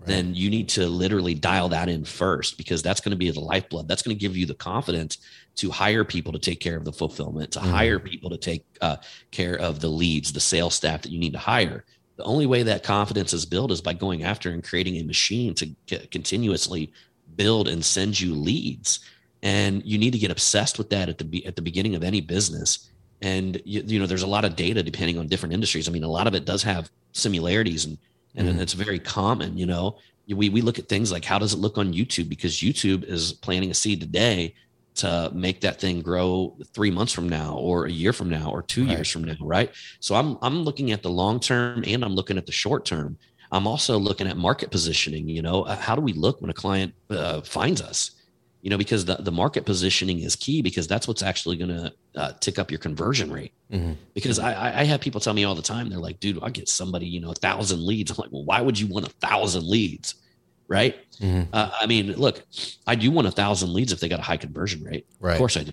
[0.06, 3.40] then you need to literally dial that in first because that's going to be the
[3.42, 3.86] lifeblood.
[3.90, 5.18] That's going to give you the confidence
[5.58, 7.70] to hire people to take care of the fulfillment, to Mhm.
[7.70, 8.96] hire people to take uh,
[9.32, 11.84] care of the leads, the sales staff that you need to hire.
[12.16, 15.54] The only way that confidence is built is by going after and creating a machine
[15.56, 16.94] to c- continuously
[17.36, 19.02] build and send you leads.
[19.42, 22.22] And you need to get obsessed with that at the at the beginning of any
[22.22, 22.90] business.
[23.22, 25.88] And you, you know, there's a lot of data depending on different industries.
[25.88, 27.98] I mean, a lot of it does have similarities and
[28.36, 28.60] and Mhm.
[28.62, 29.98] it's very common you know
[30.28, 33.34] we, we look at things like how does it look on youtube because youtube is
[33.34, 34.54] planting a seed today
[34.94, 38.62] to make that thing grow three months from now or a year from now or
[38.62, 38.92] two Right.
[38.92, 42.38] years from now right so i'm i'm looking at the long term and i'm looking
[42.38, 43.18] at the short term
[43.52, 46.54] i'm also looking at market positioning you know Uh, how do we look when a
[46.54, 48.12] client uh, finds us
[48.62, 51.94] you know because the, the market positioning is key because that's what's actually going to
[52.16, 53.96] uh, tick up your conversion rate Mhm.
[54.14, 56.68] because I, I- have people tell me all the time they're like dude i get
[56.68, 59.66] somebody you know a thousand leads i'm like well why would you want a thousand
[59.68, 60.16] leads
[60.68, 61.48] right Mhm.
[61.54, 62.44] uh, i mean look
[62.88, 65.34] i do want a thousand leads if they got a high conversion rate Right.
[65.34, 65.72] of course i do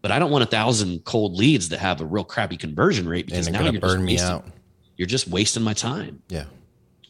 [0.00, 3.26] but I don't want a thousand cold leads that have a real crappy conversion rate
[3.26, 4.44] because now you're burn just me out.
[4.96, 6.22] You're just wasting my time.
[6.28, 6.44] Yeah.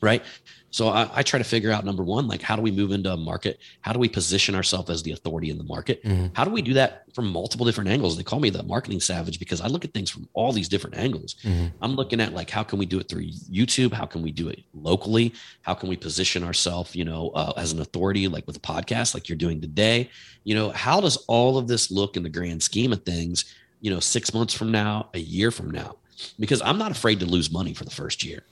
[0.01, 0.25] Right.
[0.71, 3.11] So I, I, try to figure out number one, like how do we move into
[3.11, 3.59] a market?
[3.81, 6.05] How do we position ourselves as the authority in the market?
[6.05, 6.27] Mm-hmm.
[6.35, 8.17] How do we do that from multiple different angles?
[8.17, 10.97] They call me the marketing savage because I look at things from all these different
[10.97, 11.37] angles.
[11.43, 11.69] Mm-hmm.
[11.81, 13.93] I'm looking at like how can we do it through YouTube?
[13.93, 15.33] How can we do it locally?
[15.63, 19.15] How can we position ourselves, you know, uh, as an authority, like with a podcast,
[19.15, 20.11] like you're doing today?
[20.45, 23.47] You know, how does all of this look in the grand scheme of things?
[23.81, 25.97] You know, six months from now, a year from now,
[26.39, 28.43] because I'm not afraid to lose money for the first year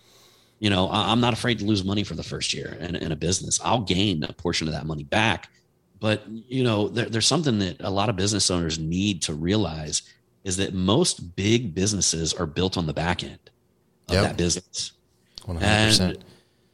[0.58, 3.16] you know i'm not afraid to lose money for the first year in, in a
[3.16, 5.48] business i'll gain a portion of that money back
[6.00, 10.02] but you know there, there's something that a lot of business owners need to realize
[10.44, 13.38] is that most big businesses are built on the back end
[14.08, 14.22] of Yep.
[14.22, 14.92] that business
[15.46, 15.60] 100%.
[15.62, 16.24] and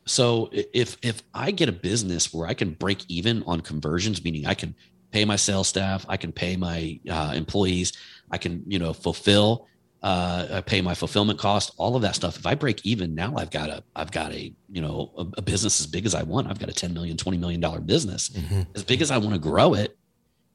[0.05, 4.47] so if if I get a business where I can break even on conversions, meaning
[4.47, 4.75] I can
[5.13, 7.93] pay my sales staff, I can pay my uh, employees,
[8.31, 9.69] I can you know fulfill,
[10.03, 12.37] uh, I pay my fulfillment cost, all of that stuff.
[12.37, 15.43] If I break even, now I've got a I've got a you know a, a
[15.43, 16.49] business as big as I want.
[16.49, 18.67] I've got a 10 million, 20 million dollar business Mhm.
[18.75, 19.97] as big as I want to grow it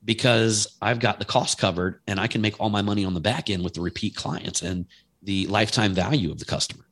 [0.03, 3.19] because I've got the cost covered and I can make all my money on the
[3.19, 4.85] back end with the repeat clients and
[5.23, 6.85] the lifetime value of the customer.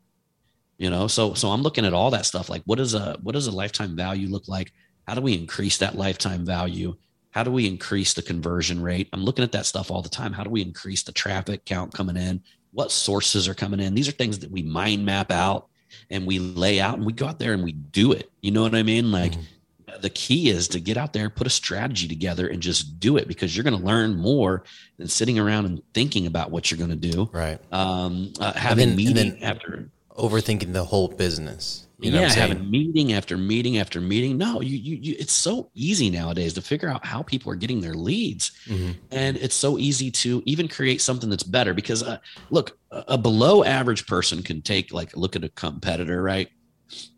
[0.78, 3.34] You know, so so I'm looking at all that stuff like what does a what
[3.34, 4.72] does a lifetime value look like?
[5.08, 6.96] How do we increase that lifetime value?
[7.36, 9.10] How do we increase the conversion rate?
[9.12, 10.32] I'm looking at that stuff all the time.
[10.32, 12.42] How do we increase the traffic count coming in?
[12.72, 13.94] What sources are coming in?
[13.94, 15.68] These are things that we mind map out
[16.10, 18.32] and we lay out and we go out there and we do it.
[18.42, 19.12] You know what I mean?
[19.12, 19.34] Like
[20.00, 23.28] the key is to get out there, put a strategy together and just do it
[23.28, 24.64] because you're going to learn more
[24.98, 27.30] than sitting around and thinking about what you're going to do.
[27.34, 27.60] Right.
[27.70, 31.85] Um, uh, having then- meeting after Overthinking the whole business.
[32.00, 34.38] You know yeah, having meeting after meeting after meeting.
[34.38, 37.80] No, you, you, you, it's so easy nowadays to figure out how people are getting
[37.80, 38.52] their leads.
[38.68, 38.96] Mhm.
[39.12, 42.18] And it's so easy to even create something that's better because, uh,
[42.50, 46.50] look, a, a below average person can take like, look at a competitor, right?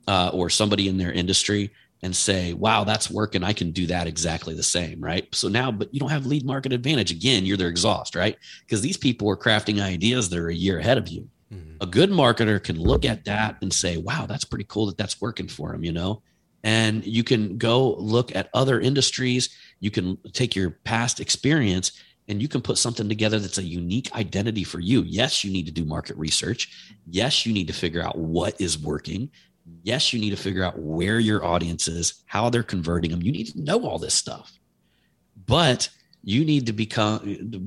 [0.07, 1.71] Uh, or somebody in their industry
[2.03, 3.43] and say, wow, that's working.
[3.43, 5.27] I can do that exactly the same, right?
[5.33, 7.09] So now, but you don't have lead market advantage.
[7.09, 8.37] Again, you're their exhaust, right?
[8.61, 11.77] Because these people are crafting ideas that are a year ahead of you Mhm.
[11.79, 15.21] a good marketer can look at that and say, wow, that's pretty cool that that's
[15.21, 16.21] working for him, you know?
[16.63, 19.49] And you can go look at other industries.
[19.79, 21.91] You can take your past experience
[22.27, 25.03] and you can put something together that's a unique identity for you.
[25.03, 26.95] Yes, you need to do market research.
[27.05, 29.29] Yes, you need to figure out what is working.
[29.83, 33.21] Yes, you need to figure out where your audience is, how they're converting them.
[33.21, 34.59] You need to know all this stuff.
[35.45, 35.89] But
[36.33, 37.19] you need to become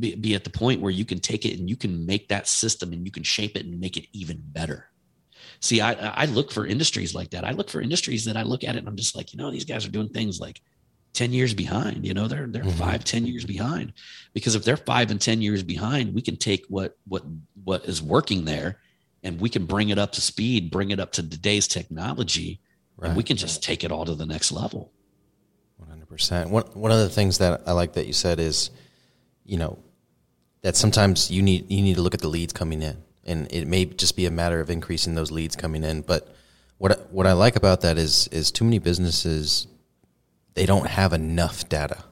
[0.03, 2.47] be, be at the point where you can take it and you can make that
[2.47, 4.81] system and you can shape it and make it even better
[5.63, 5.93] see i
[6.23, 8.81] i look for industries like that i look for industries that i look at it
[8.81, 10.61] and i'm just like you know these guys are doing things like
[11.15, 12.83] 10 years behind you know they're they're Mhm.
[12.85, 13.87] five ten years behind
[14.37, 17.25] because if they're five and 10 years behind we can take what what
[17.65, 18.71] what is working there
[19.25, 22.61] and we can bring it up to speed bring it up to today's technology
[22.97, 23.09] Right.
[23.09, 24.93] and we can just take it all to the next level
[26.11, 26.51] Percent.
[26.51, 28.71] One one of the things that I like that you said is,
[29.45, 29.79] you know,
[30.63, 33.67] that sometimes you need you need to look at the leads coming in, and it
[33.69, 36.03] may just be a matter of increasing those leads coming in.
[36.03, 36.35] But
[36.79, 39.69] what I- what I like about that is is too many businesses
[40.55, 42.03] they don't have enough data,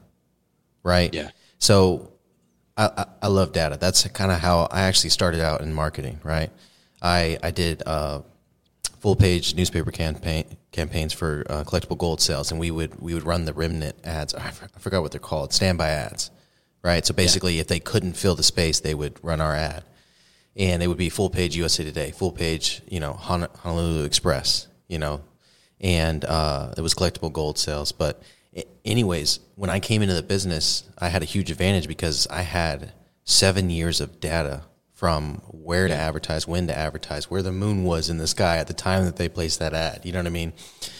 [0.81, 1.13] right?
[1.13, 1.31] Yeah.
[1.57, 2.13] So
[2.77, 3.77] I, I, I love data.
[3.77, 6.51] That's kind of how I actually started out in marketing, right?
[7.01, 8.21] I I did uh,
[8.99, 13.23] full page newspaper campaign campaigns for uh, collectible gold sales, and we would we would
[13.23, 14.33] run the remnant ads.
[14.33, 16.31] I for- forgot what they're called, standby ads,
[16.83, 17.05] right?
[17.05, 19.83] So basically, if they couldn't fill the space, they would run our ad,
[20.55, 24.67] and it would be full page USA Today, full page, you know, Hon- Honolulu Express,
[24.87, 25.21] you know,
[25.79, 27.91] and uh, it was collectible gold sales.
[27.91, 28.21] But
[28.85, 32.93] anyways, when I came into the business, I had a huge advantage because I had
[33.23, 34.63] seven years of data
[34.99, 38.67] from where to advertise, when to advertise, where the moon was in the sky at
[38.67, 40.01] the time that they placed that ad.
[40.03, 40.51] You know what I mean?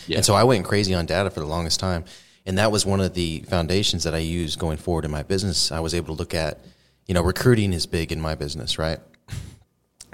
[0.08, 0.16] Yeah.
[0.16, 2.06] And so I went crazy on data for the longest time.
[2.46, 5.70] And that was one of the foundations that I used going forward in my business.
[5.70, 6.62] I was able to look at,
[7.08, 9.00] you know, recruiting is big in my business, right?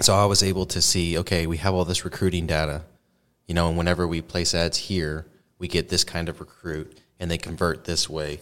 [0.00, 2.82] So I was able to see, okay, we have all this recruiting data,
[3.46, 5.26] you know, and whenever we place ads here,
[5.58, 8.40] we get this kind of recruit and they convert this way.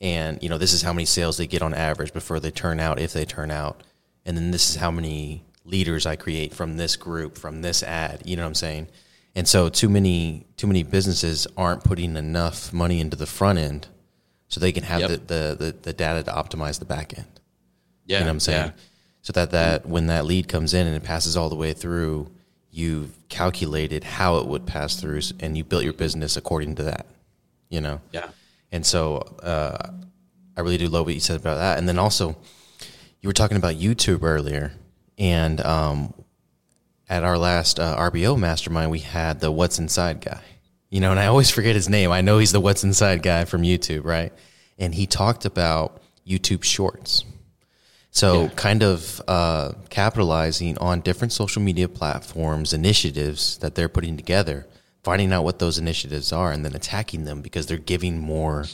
[0.00, 2.78] And, you know, this is how many sales they get on average before they turn
[2.78, 3.82] out, if they turn out.
[4.24, 8.22] And then this is how many leaders I create from this group, from this ad,
[8.24, 8.88] you know what I'm saying?
[9.34, 13.88] And so too many too many businesses aren't putting enough money into the front end
[14.48, 15.10] so they can have Yep.
[15.10, 17.40] the, the, the, the data to optimize the back end.
[18.06, 18.66] yeah You know what I'm saying?
[18.66, 18.72] yeah.
[19.22, 22.30] So that that when that lead comes in and it passes all the way through,
[22.70, 27.06] you've calculated how it would pass through, and you built your business according to that.
[27.70, 28.00] You know.
[28.12, 28.28] yeah
[28.72, 29.90] And so uh,
[30.56, 31.78] I really do love what you said about that.
[31.78, 32.36] And then also,
[33.22, 34.72] you were talking about YouTube earlier,
[35.16, 36.12] and um,
[37.08, 40.42] at our last uh, RBO mastermind, we had the What's Inside guy.
[40.90, 42.10] You know, and I always forget his name.
[42.10, 44.32] I know he's the What's Inside guy from YouTube, right?
[44.76, 47.24] And he talked about YouTube Shorts.
[48.10, 48.48] So, yeah.
[48.56, 54.66] kind of uh, capitalizing on different social media platforms, initiatives that they're putting together,
[55.04, 58.64] finding out what those initiatives are, and then attacking them because they're giving more,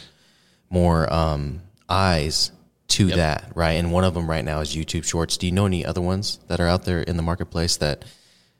[0.70, 2.51] more um, eyes
[2.89, 3.16] to yep.
[3.16, 3.72] that, right?
[3.72, 5.36] And one of them right now is YouTube Shorts.
[5.36, 8.05] Do you know any other ones that are out there in the marketplace that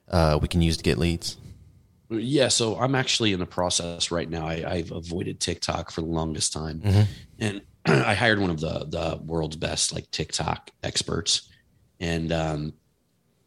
[0.09, 1.37] uh, we can use to get leads?
[2.11, 4.47] Yeah, so I'm actually in the process right now.
[4.47, 7.03] I, have avoided TikTok for the longest time, mm-hmm.
[7.39, 11.51] and I hired one of the the world's best like TikTok experts,
[12.01, 12.73] and um,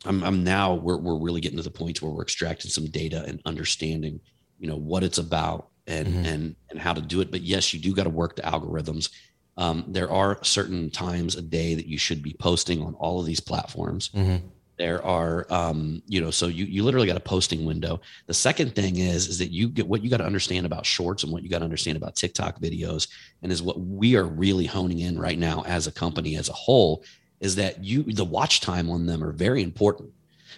[0.06, 3.24] I'm I'm now we're we're really getting to the point where we're extracting some data
[3.28, 4.20] and understanding,
[4.60, 6.26] you know, what it's about and mm-hmm.
[6.26, 7.32] and and how to do it.
[7.32, 9.10] But yes, you do got to work the algorithms.
[9.58, 13.26] Um, there are certain times a day that you should be posting on all of
[13.26, 14.10] these platforms.
[14.10, 14.48] Mm-hmm.
[14.78, 18.02] There are um, you know so you you literally got a posting window.
[18.26, 21.24] The second thing is is that you get what you got to understand about shorts
[21.24, 23.08] and what you got to understand about tiktok videos
[23.44, 26.54] and is what we are really honing in right now as a company as a
[26.54, 27.04] whole
[27.42, 30.10] is that you the watch time on them are very important.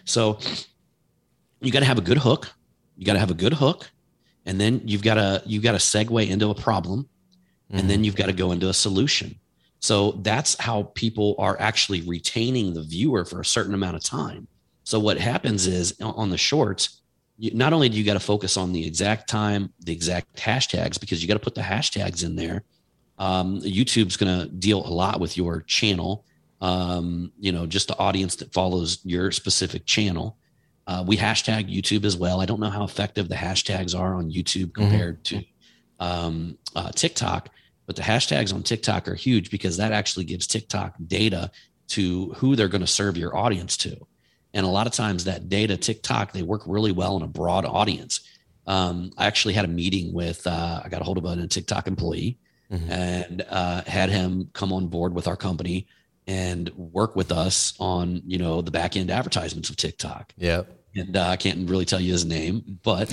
[0.06, 0.39] So
[1.60, 2.50] you got to have a good hook.
[2.96, 3.89] You got to have a good hook
[4.46, 7.08] and then you've got to you've got to segue into a problem
[7.74, 7.80] mm-hmm.
[7.80, 8.05] and then mm-hmm.
[8.05, 9.36] you've got to go into a solution
[9.84, 14.47] so that's how people are actually retaining the viewer for a certain amount of time.
[14.86, 17.01] So what happens is on the shorts,
[17.38, 20.97] you, not only do you got to focus on the exact time, the exact hashtags,
[20.97, 22.63] because you got to put the hashtags in there.
[23.19, 26.24] Um, YouTube's going to deal a lot with your channel.
[26.61, 30.38] Um, you know, just the audience that follows your specific channel.
[30.88, 32.39] Uh, we hashtag YouTube as well.
[32.39, 34.82] I don't know how effective the hashtags are on YouTube mm-hmm.
[34.82, 35.39] compared mm-hmm.
[35.39, 35.45] to
[35.99, 37.49] um, uh, TikTok,
[37.86, 41.51] but the hashtags on TikTok are huge because that actually gives TikTok data
[41.89, 43.95] to who they're going to serve your audience to.
[44.53, 47.65] And a lot of times that data, TikTok, they work really well in a broad
[47.65, 48.21] audience.
[48.65, 51.88] Um, I actually had a meeting with, uh, I got a hold of a TikTok
[51.88, 52.38] employee
[52.71, 52.91] mm-hmm.
[52.91, 55.88] and uh, had him come on board with our company
[56.25, 60.34] and work with us on, you know, the back end advertisements of TikTok.
[60.38, 60.63] Yeah
[60.96, 63.10] and uh, I can't really tell you his name, but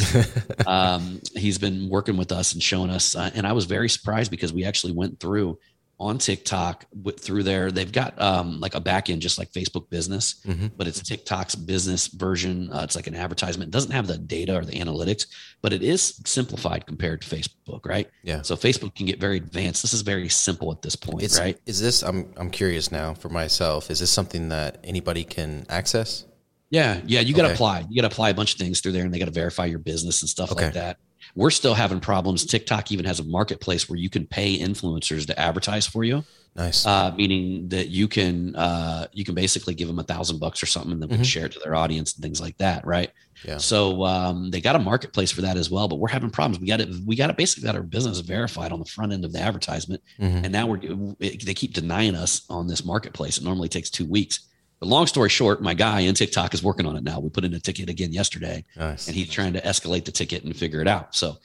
[0.67, 3.17] um, he's been working with us and showing us.
[3.17, 5.59] Uh, and I was very surprised because we actually went through
[6.01, 7.71] on TikTok with, through there.
[7.71, 10.69] They've got um, like a backend, just like Facebook Business, mm-hmm.
[10.77, 12.73] but it's TikTok's business version.
[12.73, 13.69] Uh, it's like an advertisement.
[13.69, 15.27] It doesn't have the data or the analytics,
[15.61, 18.09] but it is simplified compared to Facebook, right?
[18.23, 18.41] Yeah.
[18.41, 19.83] So Facebook can get very advanced.
[19.83, 21.59] This is very simple at this point, it's, right?
[21.67, 22.03] Is this?
[22.03, 23.91] I'm I'm curious now for myself.
[23.91, 26.25] Is this something that anybody can access?
[26.71, 27.55] Yeah, yeah, you got to okay.
[27.55, 27.87] apply.
[27.91, 29.67] You got to apply a bunch of things through there, and they got to verify
[29.67, 30.67] your business and stuff okay.
[30.67, 30.99] like that.
[31.35, 32.45] We're still having problems.
[32.45, 36.25] TikTok even has a marketplace where you can pay influencers to advertise for you.
[36.57, 36.85] Nice.
[36.85, 40.67] Uh, meaning that you can uh, you can basically give them a thousand bucks or
[40.67, 41.23] something, and then mm-hmm.
[41.23, 43.11] share it to their audience and things like that, right?
[43.45, 43.59] Yeah.
[43.59, 46.61] So um, they got a marketplace for that as well, but we're having problems.
[46.61, 46.89] We got it.
[47.07, 50.03] We got it basically got our business verified on the front end of the advertisement,
[50.19, 50.45] mm-hmm.
[50.45, 53.39] and now we're they keep denying us on this marketplace.
[53.39, 54.50] It normally takes two weeks.
[54.81, 57.21] But long story short, my guy in TikTok is working on it now.
[57.21, 59.07] We put in a ticket again yesterday, nice.
[59.07, 61.15] and he's trying to escalate the ticket and figure it out.
[61.15, 61.37] So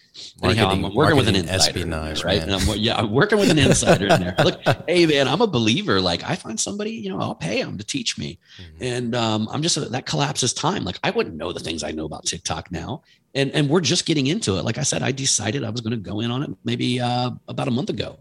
[0.42, 2.42] anyhow, I'm working with an insider, espionage, right?
[2.42, 4.36] And I'm, yeah, I'm working with an insider in there.
[4.42, 6.00] Look, hey man, I'm a believer.
[6.00, 8.84] Like I find somebody, you know, I'll pay them to teach me, mm-hmm.
[8.84, 10.86] and um, I'm just that collapses time.
[10.86, 14.06] Like I wouldn't know the things I know about TikTok now, and and we're just
[14.06, 14.64] getting into it.
[14.64, 17.32] Like I said, I decided I was going to go in on it maybe uh,
[17.50, 18.18] about a month ago.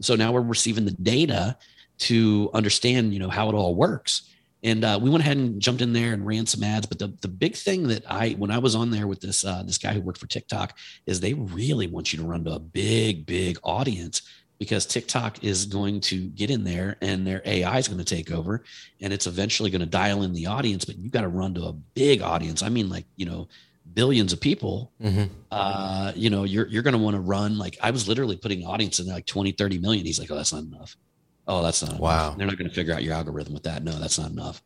[0.00, 1.56] So now we're receiving the data
[1.98, 4.22] to understand, you know, how it all works
[4.62, 6.86] and uh, we went ahead and jumped in there and ran some ads.
[6.86, 9.62] But the, the big thing that I, when I was on there with this uh,
[9.64, 12.58] this guy who worked for TikTok, is they really want you to run to a
[12.58, 14.22] big, big audience
[14.58, 18.30] because TikTok is going to get in there and their AI is going to take
[18.30, 18.62] over,
[19.00, 20.84] and it's eventually going to dial in the audience.
[20.84, 22.62] But you got to run to a big audience.
[22.62, 23.48] I mean, like you know,
[23.94, 24.92] billions of people.
[25.02, 25.24] Mm-hmm.
[25.50, 27.58] Uh, you know, you're you're going to want to run.
[27.58, 30.06] Like I was literally putting audience in there like 20, 30 million.
[30.06, 30.96] He's like, oh, that's not enough.
[31.46, 32.26] Oh, that's not wow.
[32.26, 32.38] Enough.
[32.38, 33.82] They're not going to figure out your algorithm with that.
[33.82, 34.62] No, that's not enough.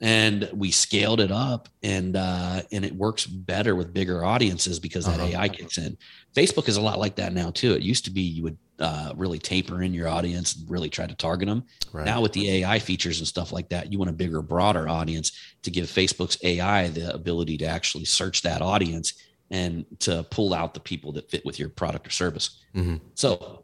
[0.00, 5.06] And we scaled it up, and uh, and it works better with bigger audiences because
[5.06, 5.38] that uh-huh.
[5.38, 5.96] AI kicks in.
[6.34, 7.72] Facebook is a lot like that now too.
[7.72, 11.06] It used to be you would uh, really taper in your audience and really try
[11.06, 11.64] to target them.
[11.92, 12.04] Right.
[12.04, 15.32] Now with the AI features and stuff like that, you want a bigger, broader audience
[15.62, 19.14] to give Facebook's AI the ability to actually search that audience
[19.52, 22.62] and to pull out the people that fit with your product or service.
[22.74, 22.96] Mm-hmm.
[23.14, 23.61] So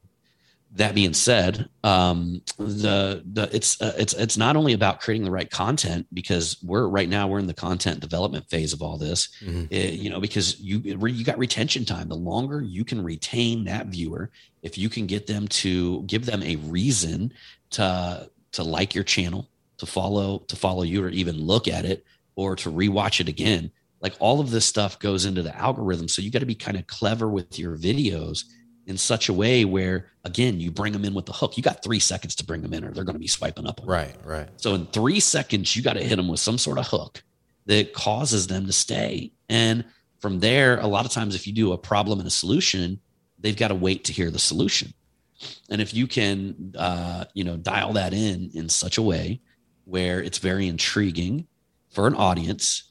[0.73, 5.31] that being said, um, the the it's uh, it's it's not only about creating the
[5.31, 9.29] right content because we're right now we're in the content development phase of all this.
[9.43, 9.65] Mm-hmm.
[9.71, 12.09] It, eh, you know, because you you got retention time.
[12.09, 14.31] The longer you can retain that viewer,
[14.63, 17.33] if you can get them to give them a reason
[17.71, 19.49] to to like your channel,
[19.79, 22.05] to follow, to follow you, or even look at it,
[22.37, 23.71] or to rewatch it again.
[24.01, 26.09] Like all of this stuff goes into the algorithm.
[26.09, 28.45] So you got to be kind of clever with your videos
[28.89, 31.59] in such a way where, again, you bring them in with the hook.
[31.59, 33.81] You got three seconds to bring them in, or they're going to be swiping up.
[33.85, 34.49] right, right.
[34.57, 37.23] So in three seconds, you got to hit them with some sort of hook
[37.67, 39.31] that causes them to stay.
[39.51, 39.85] And
[40.21, 42.99] from there, a lot of times, if you do a problem and a solution,
[43.39, 44.95] they've got to wait to hear the solution.
[45.69, 49.41] And if you can, uh, you know, dial that in in such a way
[49.85, 51.47] where it's very intriguing
[51.91, 52.88] for an audience,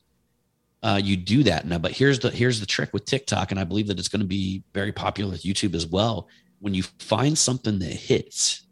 [0.84, 1.78] uh, you do that now.
[1.78, 4.28] But here's the here's the trick with TikTok, and I believe that it's going to
[4.28, 6.28] be very popular with YouTube as well.
[6.60, 8.68] When you find something that hits,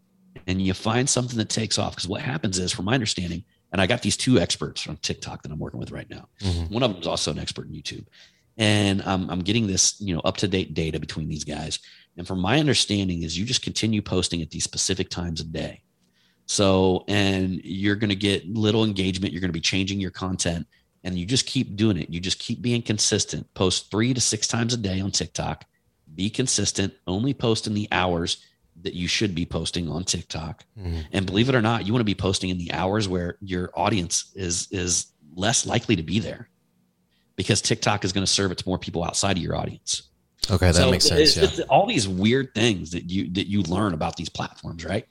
[0.47, 3.81] and you find something that takes off, because what happens is, from my understanding, and
[3.81, 6.29] I got these two experts from TikTok that I'm working with right now.
[6.41, 6.71] Mhm.
[6.71, 8.05] One of them is also an expert in YouTube,
[8.57, 11.79] and um, I'm getting this, you know, up to date data between these guys.
[12.17, 15.81] And from my understanding, is you just continue posting at these specific times a day.
[16.45, 19.33] So, and you're going to get little engagement.
[19.33, 20.67] You're going to be changing your content,
[21.05, 22.09] and you just keep doing it.
[22.09, 23.53] You just keep being consistent.
[23.53, 25.63] Post three to six times a day on TikTok.
[26.13, 26.93] Be consistent.
[27.07, 28.37] Only post in the hours
[28.81, 30.65] that you should be posting on TikTok.
[30.77, 31.05] Mhm.
[31.13, 33.71] And believe it or not, you want to be posting in the hours where your
[33.75, 36.49] audience is is less likely to be there,
[37.35, 40.03] because TikTok is going to serve it to more people outside of your audience.
[40.49, 41.37] Okay, that So makes it's sense.
[41.37, 41.41] Yeah.
[41.57, 45.07] just all these weird things that you that you learn about these platforms, right?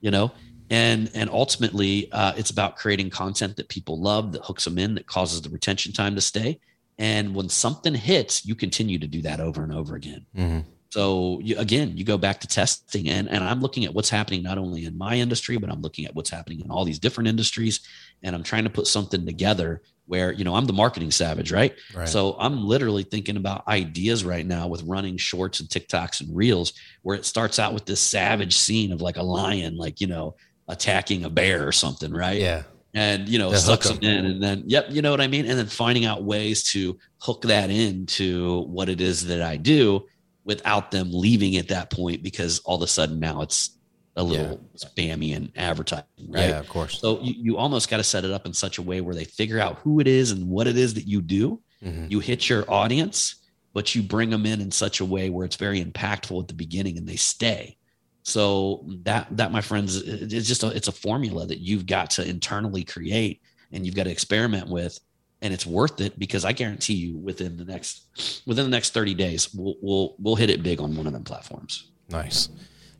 [0.00, 0.32] You know,
[0.72, 4.94] and and ultimately, uh, it's about creating content that people love, that hooks them in,
[4.94, 6.58] that causes the retention time to stay.
[6.98, 10.24] And when something hits, you continue to do that over and over again.
[10.34, 10.64] Mhm.
[10.88, 14.42] So you, again, you go back to testing, and and I'm looking at what's happening
[14.42, 17.28] not only in my industry, but I'm looking at what's happening in all these different
[17.28, 17.80] industries,
[18.22, 21.74] and I'm trying to put something together where you know I'm the marketing savage, right?
[21.94, 22.08] Right.
[22.08, 26.72] So I'm literally thinking about ideas right now with running shorts and TikToks and reels
[27.02, 30.34] where it starts out with this savage scene of like a lion, like you know,
[30.72, 32.40] attacking a bear or something, right?
[32.40, 32.62] yeah.
[32.94, 35.46] and you know Yeah, sucks them in and then yep you know what i mean
[35.48, 40.04] and then finding out ways to hook that into what it is that i do
[40.44, 43.78] without them leaving at that point because all of a sudden now it's
[44.16, 47.00] a little spammy and advertising right Yeah, of course.
[47.00, 49.24] so you, you almost got to set it up in such a way where they
[49.24, 52.10] figure out who it is and what it is that you do Mhm.
[52.10, 53.36] you hit your audience
[53.74, 56.54] but you bring them in in such a way where it's very impactful at the
[56.64, 57.76] beginning and they stay
[58.22, 62.28] so that that my friends it's just a, it's a formula that you've got to
[62.28, 63.40] internally create
[63.72, 64.98] and you've got to experiment with
[65.40, 69.14] and it's worth it because i guarantee you within the next within the next 30
[69.14, 72.48] days we'll we'll, we'll hit it big on one of them platforms Nice.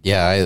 [0.02, 0.36] Yeah, I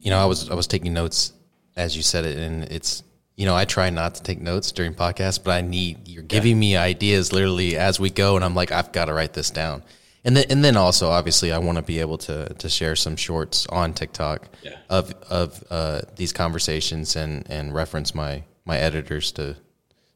[0.00, 1.32] you know, I was I was taking notes
[1.76, 3.02] as you said it and it's
[3.36, 6.58] you know, I try not to take notes during podcasts, but I need you're giving
[6.58, 9.82] me ideas literally as we go and I'm like I've got to write this down.
[10.24, 13.16] And then and then also obviously I want to be able to to share some
[13.16, 14.76] shorts on TikTok Yeah.
[14.88, 19.56] of of uh, these conversations and and reference my my editors to to,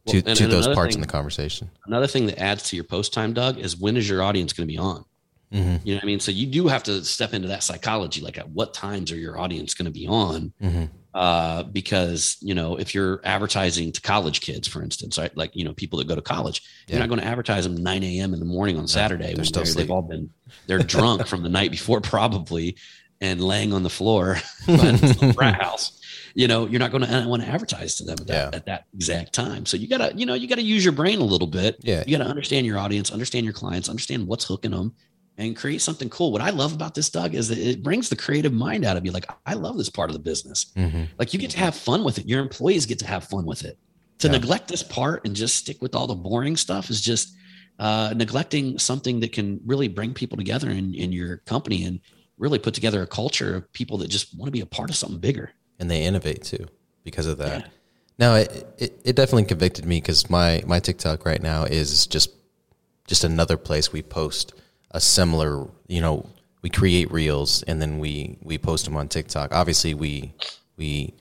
[0.07, 1.71] Well, and- to and those parts thing- in the conversation.
[1.87, 4.67] another thing that adds to your post time doug is when is your audience going
[4.67, 5.05] to be on
[5.53, 5.81] Mhm.
[5.85, 8.39] you know what i mean so you do have to step into that psychology like
[8.39, 10.89] at what times are your audience going to be on Mhm.
[11.15, 15.35] Uh, because you know if you're advertising to college kids, for instance, right?
[15.37, 16.97] Like you know people that go to college, Yeah.
[16.97, 18.35] you're not going to advertise them 9 a.m.
[18.35, 20.31] in the morning on Saturday they're they've all been
[20.67, 22.77] they're drunk from the night before probably
[23.21, 24.37] and laying on the floor
[24.69, 25.95] it's frat house.
[26.35, 28.57] You know, you're not going to want to advertise to them at that, Yeah.
[28.57, 29.67] at that exact time.
[29.67, 31.79] So you gotta, you know, you gotta use your brain a little bit.
[31.81, 32.05] Yeah.
[32.07, 34.95] You gotta understand your audience, understand your clients, understand what's hooking them,
[35.39, 36.33] and create something cool.
[36.33, 39.07] What I love about this, Doug, is that it brings the creative mind out of
[39.07, 39.13] you.
[39.13, 40.67] Like I love this part of the business.
[40.77, 41.09] Mhm.
[41.19, 42.27] Like you get to have fun with it.
[42.27, 43.79] Your employees get to have fun with it.
[44.19, 44.33] To Yeah.
[44.33, 47.35] neglect this part and just stick with all the boring stuff is just
[47.79, 52.01] uh, neglecting something that can really bring people together in, in your company and
[52.37, 54.97] really put together a culture of people that just want to be a part of
[54.97, 55.53] something bigger.
[55.79, 56.67] and they innovate too
[57.05, 57.61] because of that.
[57.61, 57.67] Yeah.
[58.19, 62.31] No, it, it it definitely convicted me because my my TikTok right now is just
[63.07, 64.55] just another place we post
[64.91, 65.67] a similar.
[65.87, 66.27] You know,
[66.63, 69.55] we create reels and then we we post them on TikTok.
[69.55, 70.33] Obviously, we
[70.77, 71.15] we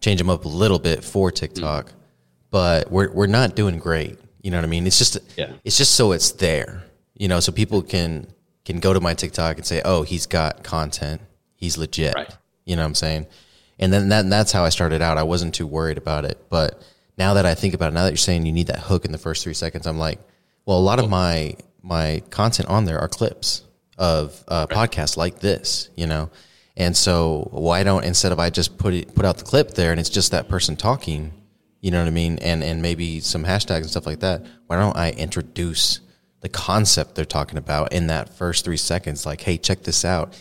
[0.00, 1.98] change them up a little bit for TikTok, mm-hmm.
[2.50, 4.18] but we're we're not doing great.
[4.42, 4.86] You know what I mean?
[4.86, 5.52] It's just Yeah.
[5.64, 6.84] it's just so it's there.
[7.14, 8.26] You know, so people can
[8.64, 11.20] can go to my TikTok and say, "Oh, he's got content.
[11.56, 12.34] He's legit." Right.
[12.64, 13.26] You know what I'm saying?
[13.78, 15.18] And then that, and that's how I started out.
[15.18, 16.38] I wasn't too worried about it.
[16.50, 16.82] But
[17.18, 19.12] now that I think about it, now that you're saying you need that hook in
[19.12, 20.20] the first three seconds, I'm like,
[20.66, 23.62] well, a lot of my my content on there are clips
[23.98, 26.30] of uh, podcasts like this, you know.
[26.76, 29.90] And so why don't instead of I just put it put out the clip there
[29.90, 31.32] and it's just that person talking,
[31.80, 34.46] you know what I mean, and and maybe some hashtags and stuff like that.
[34.66, 36.00] Why don't I introduce
[36.40, 39.26] the concept they're talking about in that first three seconds?
[39.26, 40.34] Like, hey, check this out.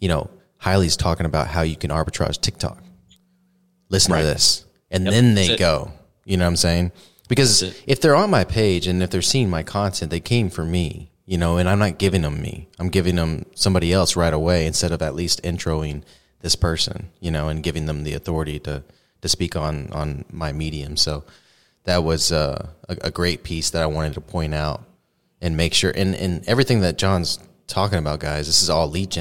[0.00, 2.82] You know, Highley's talking about how you can arbitrage TikTok.
[3.90, 4.22] listen Right.
[4.22, 5.92] to this, and Yep, then they go.
[6.24, 6.92] You know what I'm saying?
[7.28, 10.64] Because if they're on my page and if they're seeing my content, they came for
[10.64, 11.10] me.
[11.26, 12.68] You know, and I'm not giving them me.
[12.78, 16.02] I'm giving them somebody else right away instead of at least introing
[16.40, 17.08] this person.
[17.18, 18.84] You know, and giving them the authority to
[19.22, 20.98] to speak on on my medium.
[20.98, 21.24] So
[21.84, 24.84] that was uh, a, a great piece that I wanted to point out
[25.40, 25.92] and make sure.
[25.94, 29.12] And and everything that John's talking about, guys, this is all lead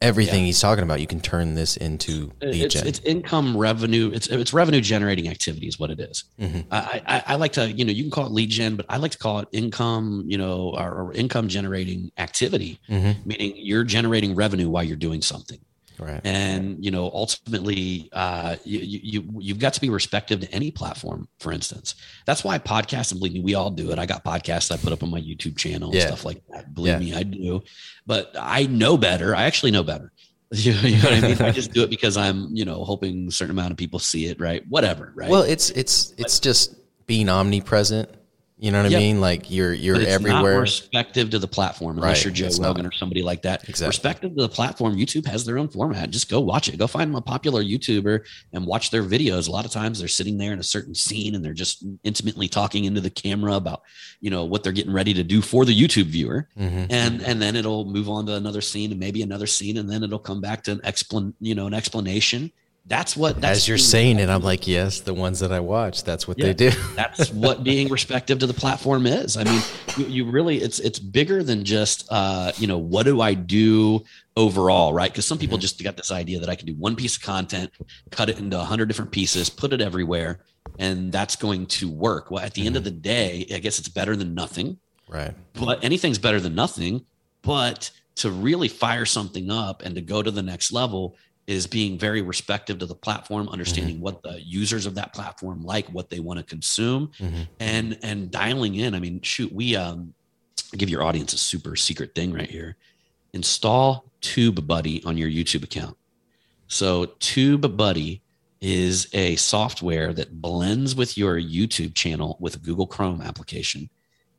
[0.00, 2.86] Everything he's talking about, you can turn this into lead it's, gen.
[2.86, 4.10] it's income revenue.
[4.14, 6.24] It's it's revenue generating activity is what it is.
[6.40, 6.60] Mm-hmm.
[6.70, 8.96] I, I I like to you know you can call it lead gen, but I
[8.96, 13.28] like to call it income you know or, or income generating activity, Mm-hmm.
[13.28, 15.58] meaning you're generating revenue while you're doing something.
[16.00, 16.20] Right.
[16.24, 21.28] and you know ultimately uh, you, you you've got to be respective to any platform
[21.38, 21.94] for instance.
[22.26, 23.98] That's why podcasts and believe me we all do it.
[23.98, 26.06] I got podcasts i put up on my youtube channel and Yeah.
[26.06, 26.74] stuff like that.
[26.74, 26.98] Believe Yeah.
[26.98, 27.62] me i do.
[28.06, 29.34] But i know better.
[29.36, 30.12] I actually know better.
[30.52, 31.42] You know, you know what i mean?
[31.42, 34.26] I just do it because i'm you know hoping a certain amount of people see
[34.26, 34.62] it right?
[34.68, 35.30] Whatever right?
[35.30, 36.74] Well, it's it's it's just
[37.06, 38.08] being omnipresent.
[38.62, 38.98] You know what Yeah.
[38.98, 39.20] I mean?
[39.22, 40.54] Like you're you're but it's everywhere.
[40.56, 42.92] not respective to the platform unless Right, you're Joe it's Rogan not.
[42.92, 43.66] or somebody like that.
[43.68, 43.86] Exactly.
[43.88, 46.10] Respective to the platform, YouTube has their own format.
[46.10, 46.76] Just go watch it.
[46.76, 48.20] Go find a popular YouTuber
[48.52, 49.48] and watch their videos.
[49.48, 52.48] A lot of times they're sitting there in a certain scene and they're just intimately
[52.48, 53.80] talking into the camera about,
[54.20, 56.46] you know, what they're getting ready to do for the YouTube viewer.
[56.58, 56.86] Mhm.
[56.90, 60.02] And and then it'll move on to another scene and maybe another scene and then
[60.02, 62.52] it'll come back to an explan, you know, an explanation.
[62.90, 66.02] That's what that's As you're saying it, I'm like, yes, the ones that I watch,
[66.02, 66.72] that's what they do.
[66.96, 69.36] that's what being respective to the platform is.
[69.36, 69.62] I mean,
[69.96, 74.02] you, you really it's it's bigger than just uh, you know, what do I do
[74.36, 75.08] overall, right?
[75.10, 75.62] Because some people Mm-hmm.
[75.62, 77.70] just got this idea that I can do one piece of content,
[78.10, 80.40] cut it into a hundred different pieces, put it everywhere,
[80.80, 82.32] and that's going to work.
[82.32, 82.76] Well, at the end Mm-hmm.
[82.78, 84.78] of the day, I guess it's better than nothing
[85.08, 85.32] right.
[85.54, 87.06] but anything's better than nothing.
[87.42, 91.16] But to really fire something up and to go to the next level
[91.50, 95.86] is being very respective to the platform, understanding what the users of that platform like,
[95.88, 97.48] what they want to consume, Mhm.
[97.58, 98.94] and and dialing in.
[98.94, 100.14] I mean, shoot, we um
[100.76, 102.76] give your audience a super secret thing right here.
[103.32, 105.96] Install TubeBuddy on your YouTube account.
[106.68, 108.20] So TubeBuddy
[108.60, 113.90] is a software that blends with your YouTube channel with a Google Chrome application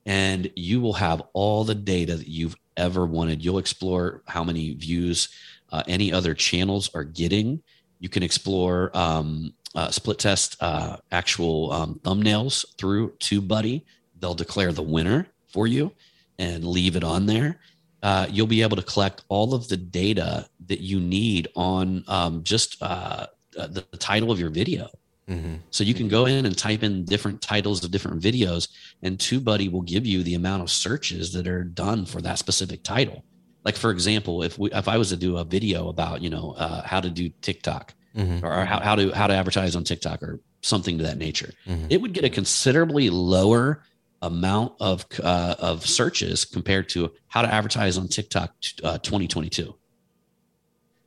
[0.06, 3.44] and you will have all the data that you've ever wanted.
[3.44, 5.28] You'll explore how many views
[5.72, 7.62] uh, any other channels are getting.
[8.00, 13.84] You can explore um, uh, split test uh, actual um, thumbnails through TubeBuddy.
[14.20, 15.92] They'll declare the winner for you
[16.40, 17.60] and leave it on there.
[18.04, 22.44] Uh, you'll be able to collect all of the data that you need on um,
[22.44, 24.90] just uh, uh, the, the title of your video.
[25.28, 28.70] hmm So you can go in and type in different titles of different videos,
[29.04, 32.84] and TubeBuddy will give you the amount of searches that are done for that specific
[32.84, 33.24] title.
[33.64, 36.52] Like for example, if we if I was to do a video about you know
[36.58, 40.22] uh, how to do TikTok hmm or how, how to how to advertise on TikTok
[40.24, 41.88] or something to that nature, Mhm.
[41.90, 43.84] it would get a considerably lower
[44.22, 48.54] amount of uh, of searches compared to how to advertise on TikTok
[48.84, 49.76] uh, 2022.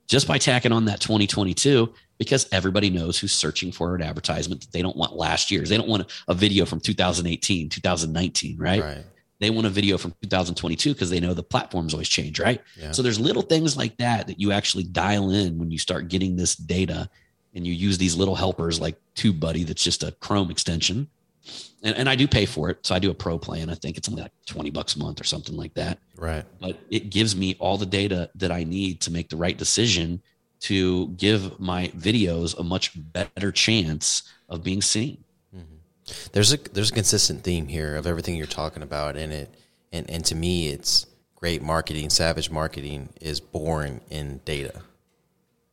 [0.07, 4.71] Just by tacking on that 2022, because everybody knows who's searching for an advertisement that
[4.71, 5.71] they don't want last year's.
[5.71, 8.83] They don't want a video from 2018, 2019, right?
[8.83, 9.05] Right.
[9.45, 12.63] They want a video from 2022 because they know the platforms always change, right?
[12.81, 12.93] Yeah.
[12.93, 16.35] So there's little things like that that you actually dial in when you start getting
[16.35, 17.11] this data
[17.55, 21.11] and you use these little helpers like TubeBuddy that's just a Chrome extension.
[21.83, 22.87] And, and I do pay for it.
[22.87, 23.69] So I do a pro plan.
[23.69, 25.99] I think it's only like 20 bucks a month or something like that.
[26.17, 26.47] Right.
[26.59, 30.23] But it gives me all the data that I need to make the right decision
[30.61, 35.24] to give my videos a much better chance of being seen.
[36.33, 39.55] There's a there's a consistent theme here of everything you're talking about, and it
[39.93, 42.11] and and to me, it's great marketing.
[42.11, 44.83] Savage marketing is born in data.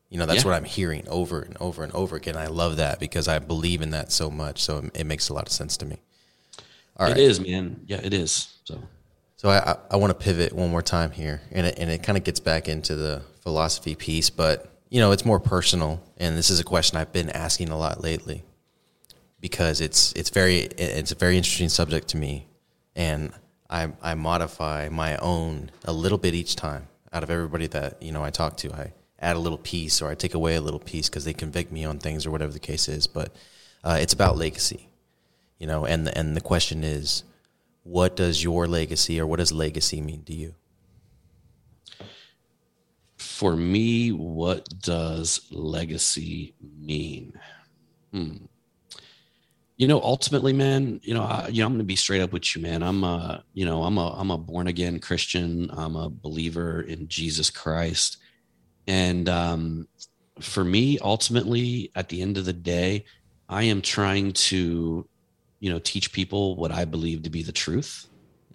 [0.10, 0.50] You know, that's Yeah.
[0.52, 2.36] what I'm hearing over and over and over again.
[2.36, 4.62] I love that because I believe in that so much.
[4.62, 5.98] So it makes a lot of sense to me.
[6.98, 7.18] All right.
[7.18, 7.82] It is, man.
[7.88, 8.50] Yeah, it is.
[8.66, 8.82] So
[9.38, 12.04] So I, I, I want to pivot one more time here, and it, and it
[12.04, 16.38] kind of gets back into the philosophy piece, but you know it's more personal, and
[16.38, 18.44] this is a question I've been asking a lot lately
[19.42, 22.48] because it's it's very it's a very interesting subject to me,
[22.96, 23.34] and
[23.70, 28.12] I I modify my own a little bit each time out of everybody that you
[28.12, 28.72] know I talk to.
[28.74, 31.72] I add a little piece or I take away a little piece because they convict
[31.72, 33.36] me on things or whatever the case is, but
[33.84, 34.88] uh, it's about legacy,
[35.60, 37.24] you know, and and the question is
[37.84, 40.54] what does your legacy or what does legacy mean to you?
[43.42, 47.34] for me, what does legacy mean?
[48.12, 48.46] Hmm.
[49.82, 52.32] You know, ultimately, man, you know, I, you know, I'm going to be straight up
[52.32, 52.84] with you, man.
[52.84, 55.72] I'm a, you know, I'm a, I'm a born again Christian.
[55.74, 58.18] I'm a believer in Jesus Christ,
[58.86, 59.88] and um,
[60.40, 63.06] for me, ultimately, at the end of the day,
[63.50, 65.10] I am trying to,
[65.60, 68.08] you know, teach people what I believe to be the truth.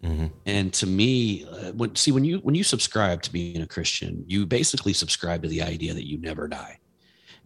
[0.04, 0.26] Mm-hmm.
[0.46, 4.24] And to me, uh, when see when you when you subscribe to being a Christian,
[4.28, 6.78] you basically subscribe to the idea that you never die,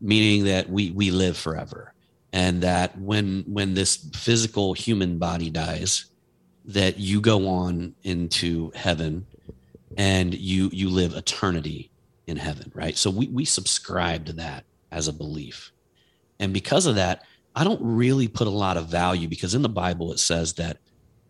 [0.03, 1.95] meaning that we we live forever,
[2.33, 6.07] and that when when this physical human body dies,
[6.64, 9.26] that you go on into heaven,
[9.97, 11.91] and you you live eternity
[12.26, 12.97] in heaven, right?
[12.97, 15.72] So we we subscribe to that as a belief,
[16.39, 17.24] and because of that,
[17.55, 20.78] I don't really put a lot of value because in the Bible it says that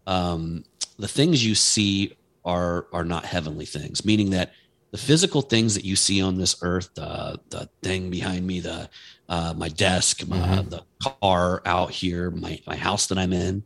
[0.07, 0.65] um,
[0.99, 4.53] the things you see are are not heavenly things, meaning that
[4.91, 8.89] the physical things that you see on this earth, the the thing behind me, the
[9.29, 10.69] uh, my desk, my, mm-hmm.
[10.69, 13.65] the car out here, my my house that I'm in.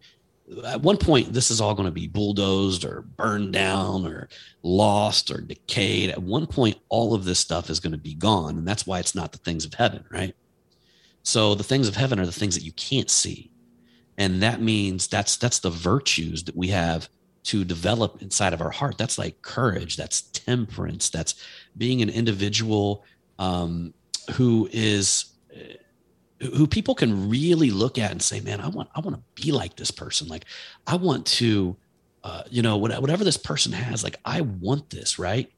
[0.66, 4.28] At one point, this is all going to be bulldozed or burned down or
[4.62, 6.10] lost or decayed.
[6.10, 8.98] At one point, all of this stuff is going to be gone, and that's why
[8.98, 10.36] it's not the things of heaven, right?
[11.22, 13.50] So the things of heaven are the things that you can't see.
[14.18, 17.08] And that means that's that's the virtues that we have
[17.44, 18.98] to develop inside of our heart.
[18.98, 21.34] That's like courage, that's temperance, that's
[21.76, 23.04] being an individual
[23.38, 23.94] um,
[24.36, 25.26] who is
[26.40, 29.52] who people can really look at and say, "Man, I want I want to be
[29.52, 30.28] like this person.
[30.28, 30.44] Like,
[30.86, 31.76] I want to,
[32.22, 34.02] uh, you know, whatever this person has.
[34.02, 35.50] Like, I want this, right?"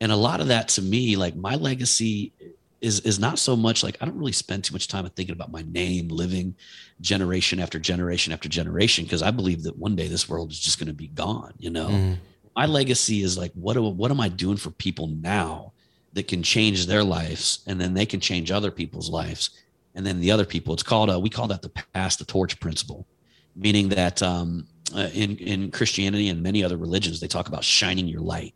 [0.00, 2.32] And a lot of that to me, like my legacy
[2.80, 5.50] is is not so much like I don't really spend too much time thinking about
[5.50, 6.54] my name living
[7.00, 10.78] generation after generation after generation because I believe that one day this world is just
[10.78, 11.54] going to be gone.
[11.58, 12.16] You know, mm.
[12.54, 15.72] my legacy is like what what am I doing for people now
[16.12, 19.50] that can change their lives and then they can change other people's lives
[19.94, 20.74] and then the other people.
[20.74, 23.06] It's called a, we call that the pass the torch principle,
[23.54, 28.06] meaning that um, uh, in in Christianity and many other religions they talk about shining
[28.06, 28.54] your light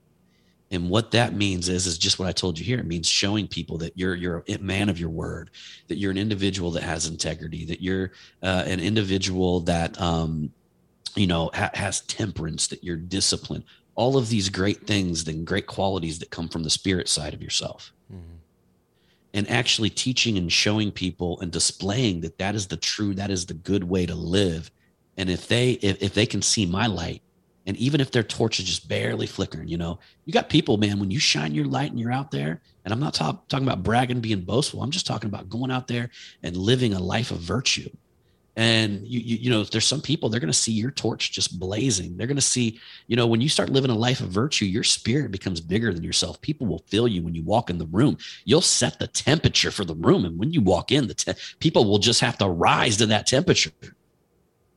[0.71, 2.79] and what that means is is just what I told you here.
[2.79, 5.51] It means showing people that you're you're a man of your word,
[5.89, 8.13] that you're an individual that has integrity, that you're
[8.43, 10.53] uh, an individual that um,
[11.17, 13.65] you know ha- has temperance, that you're disciplined.
[13.97, 17.43] All of these great things, and great qualities that come from the spirit side of
[17.43, 17.93] yourself.
[18.13, 18.37] Mm-hmm.
[19.35, 23.47] And actually teaching and showing people and displaying that that is the true, that is
[23.47, 24.71] the good way to live.
[25.17, 27.23] And if they if, if they can see my light,
[27.67, 30.99] and even if their torch is just barely flickering, you know, you got people, man,
[30.99, 33.83] when you shine your light and you're out there, and I'm not talk, talking about
[33.83, 34.83] bragging, being boastful.
[34.83, 36.11] I'm just talking about going out there
[36.43, 37.91] and living a life of virtue.
[38.57, 41.61] And you, you, you know, there's some people they're going to see your torch just
[41.61, 42.17] blazing.
[42.17, 44.83] They're going to see, you know, when you start living a life of virtue, your
[44.83, 46.41] spirit becomes bigger than yourself.
[46.41, 48.19] People will feel you when you walk in the room.
[48.45, 51.85] You'll set the temperature for the room, and when you walk in, the te- people
[51.85, 53.71] will just have to rise to that temperature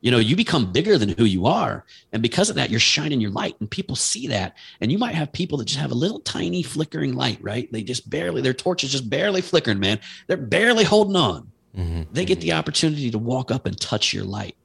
[0.03, 1.85] you know you become bigger than who you are.
[2.11, 4.55] And because of that you're shining your light and people see that.
[4.81, 7.71] And you might have people that just have a little tiny flickering light right?
[7.71, 9.99] They just barely their torch is just barely flickering man.
[10.27, 11.49] They're barely holding on.
[11.75, 12.13] Mm-hmm.
[12.13, 14.55] they get the opportunity to walk up and touch your light.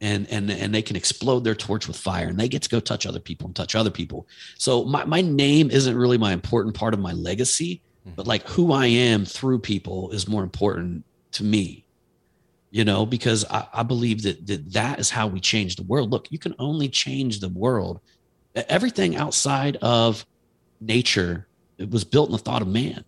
[0.00, 2.80] And and and they can explode their torch with fire and they get to go
[2.80, 4.26] touch other people and touch other people.
[4.56, 8.14] So my, my name isn't really my important part of my legacy mm-hmm.
[8.16, 11.84] but like who i am through people is more important to me
[12.70, 16.10] you know, because I, I believe that, that that is how we change the world.
[16.10, 18.00] Look, you can only change the world.
[18.54, 20.26] Everything outside of
[20.80, 21.46] nature,
[21.78, 23.04] it was built in the thought of man.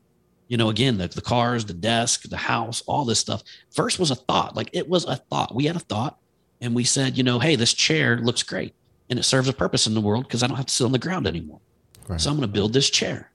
[0.49, 3.43] You know, again, the, the cars, the desk, the house, all this stuff.
[3.71, 5.55] First was a thought, like it was a thought.
[5.55, 6.19] We had a thought
[6.61, 8.75] and we said, you know, hey, this chair looks great
[9.09, 10.93] and it serves a purpose in the world because I don't have to sit on
[10.93, 11.61] the ground anymore.
[12.09, 12.21] Right.
[12.21, 13.31] So I'm going to build this chair.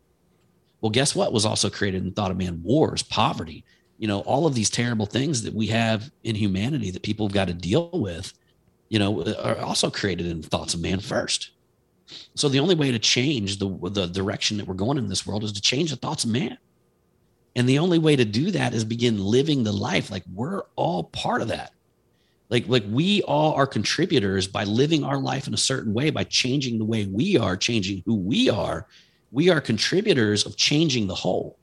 [0.82, 2.62] Well, guess what was also created in the thought of man?
[2.64, 3.64] Wars, poverty,
[3.98, 7.34] you know all of these terrible things that we have in humanity that people have
[7.34, 8.34] got to deal with
[8.90, 11.52] you know are also created in thoughts of man first.
[12.36, 15.44] So the only way to change the the direction that we're going in this world
[15.44, 16.58] is to change the thoughts of man.
[17.56, 21.06] And the only way to do that is begin living the life like we're all
[21.06, 21.72] part of that.
[22.50, 26.26] Like like we all are contributors by living our life in a certain way by
[26.26, 28.88] changing the way we are changing who we are.
[29.32, 31.58] We are contributors of changing the whole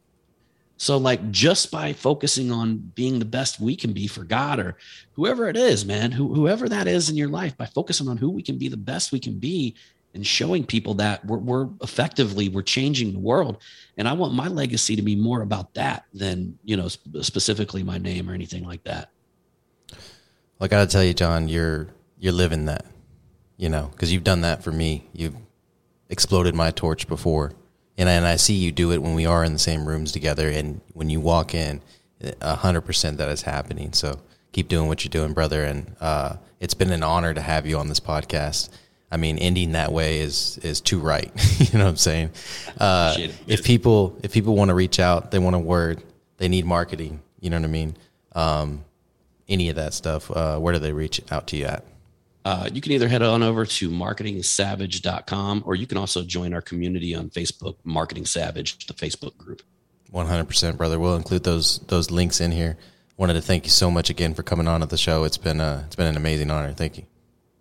[0.76, 4.76] so, like, just by focusing on being the best we can be for God or
[5.12, 8.30] whoever it is, man, who, whoever that is in your life, by focusing on who
[8.30, 9.76] we can be the best we can be
[10.14, 13.58] and showing people that we're, we're effectively we're changing the world.
[13.96, 17.98] And I want my legacy to be more about that than you know specifically my
[17.98, 19.10] name or anything like that.
[19.88, 22.86] Well, I got to tell you, John, you're you're living that,
[23.56, 25.08] you know, because you've done that for me.
[25.12, 25.36] You've
[26.08, 27.52] exploded my torch before
[28.02, 30.10] and I, and I see you do it when we are in the same rooms
[30.10, 31.80] together, and when you walk in,
[32.42, 33.92] hundred percent that is happening.
[33.92, 34.18] So
[34.50, 35.62] keep doing what you're doing, brother.
[35.62, 38.70] And uh, it's been an honor to have you on this podcast.
[39.12, 41.30] I mean, ending that way is is too right.
[41.60, 42.30] you know what I'm saying?
[42.76, 43.14] Uh,
[43.46, 46.02] if people if people want to reach out, they want a word.
[46.38, 47.96] they need marketing, you know what I mean?
[48.34, 48.84] Um,
[49.48, 51.84] any of that stuff, uh, where do they reach out to you at?
[52.44, 56.60] Uh, you can either head on over to marketingsavage.com or you can also join our
[56.60, 59.62] community on Facebook, Marketing Savage, the Facebook group.
[60.12, 60.98] 100%, brother.
[60.98, 62.76] We'll include those those links in here.
[63.16, 65.24] Wanted to thank you so much again for coming on to the show.
[65.24, 66.72] It's been uh, it's been an amazing honor.
[66.72, 67.04] Thank you.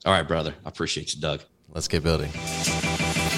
[0.05, 0.55] All right, brother.
[0.65, 1.41] I appreciate you, Doug.
[1.69, 2.29] Let's get building.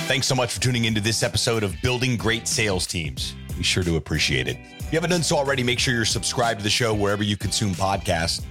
[0.07, 3.35] Thanks so much for tuning into this episode of Building Great Sales Teams.
[3.57, 4.57] We sure do appreciate it.
[4.79, 7.37] If you haven't done so already, make sure you're subscribed to the show wherever you
[7.37, 8.43] consume podcasts.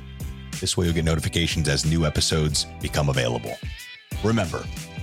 [0.63, 3.57] This way you'll get notifications as new episodes become available.
[4.23, 4.63] Remember,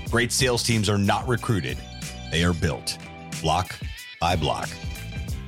[0.10, 1.78] great sales teams are not recruited,
[2.32, 2.98] they are built
[3.42, 3.78] block
[4.22, 4.70] by block.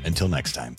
[0.03, 0.75] Until next time.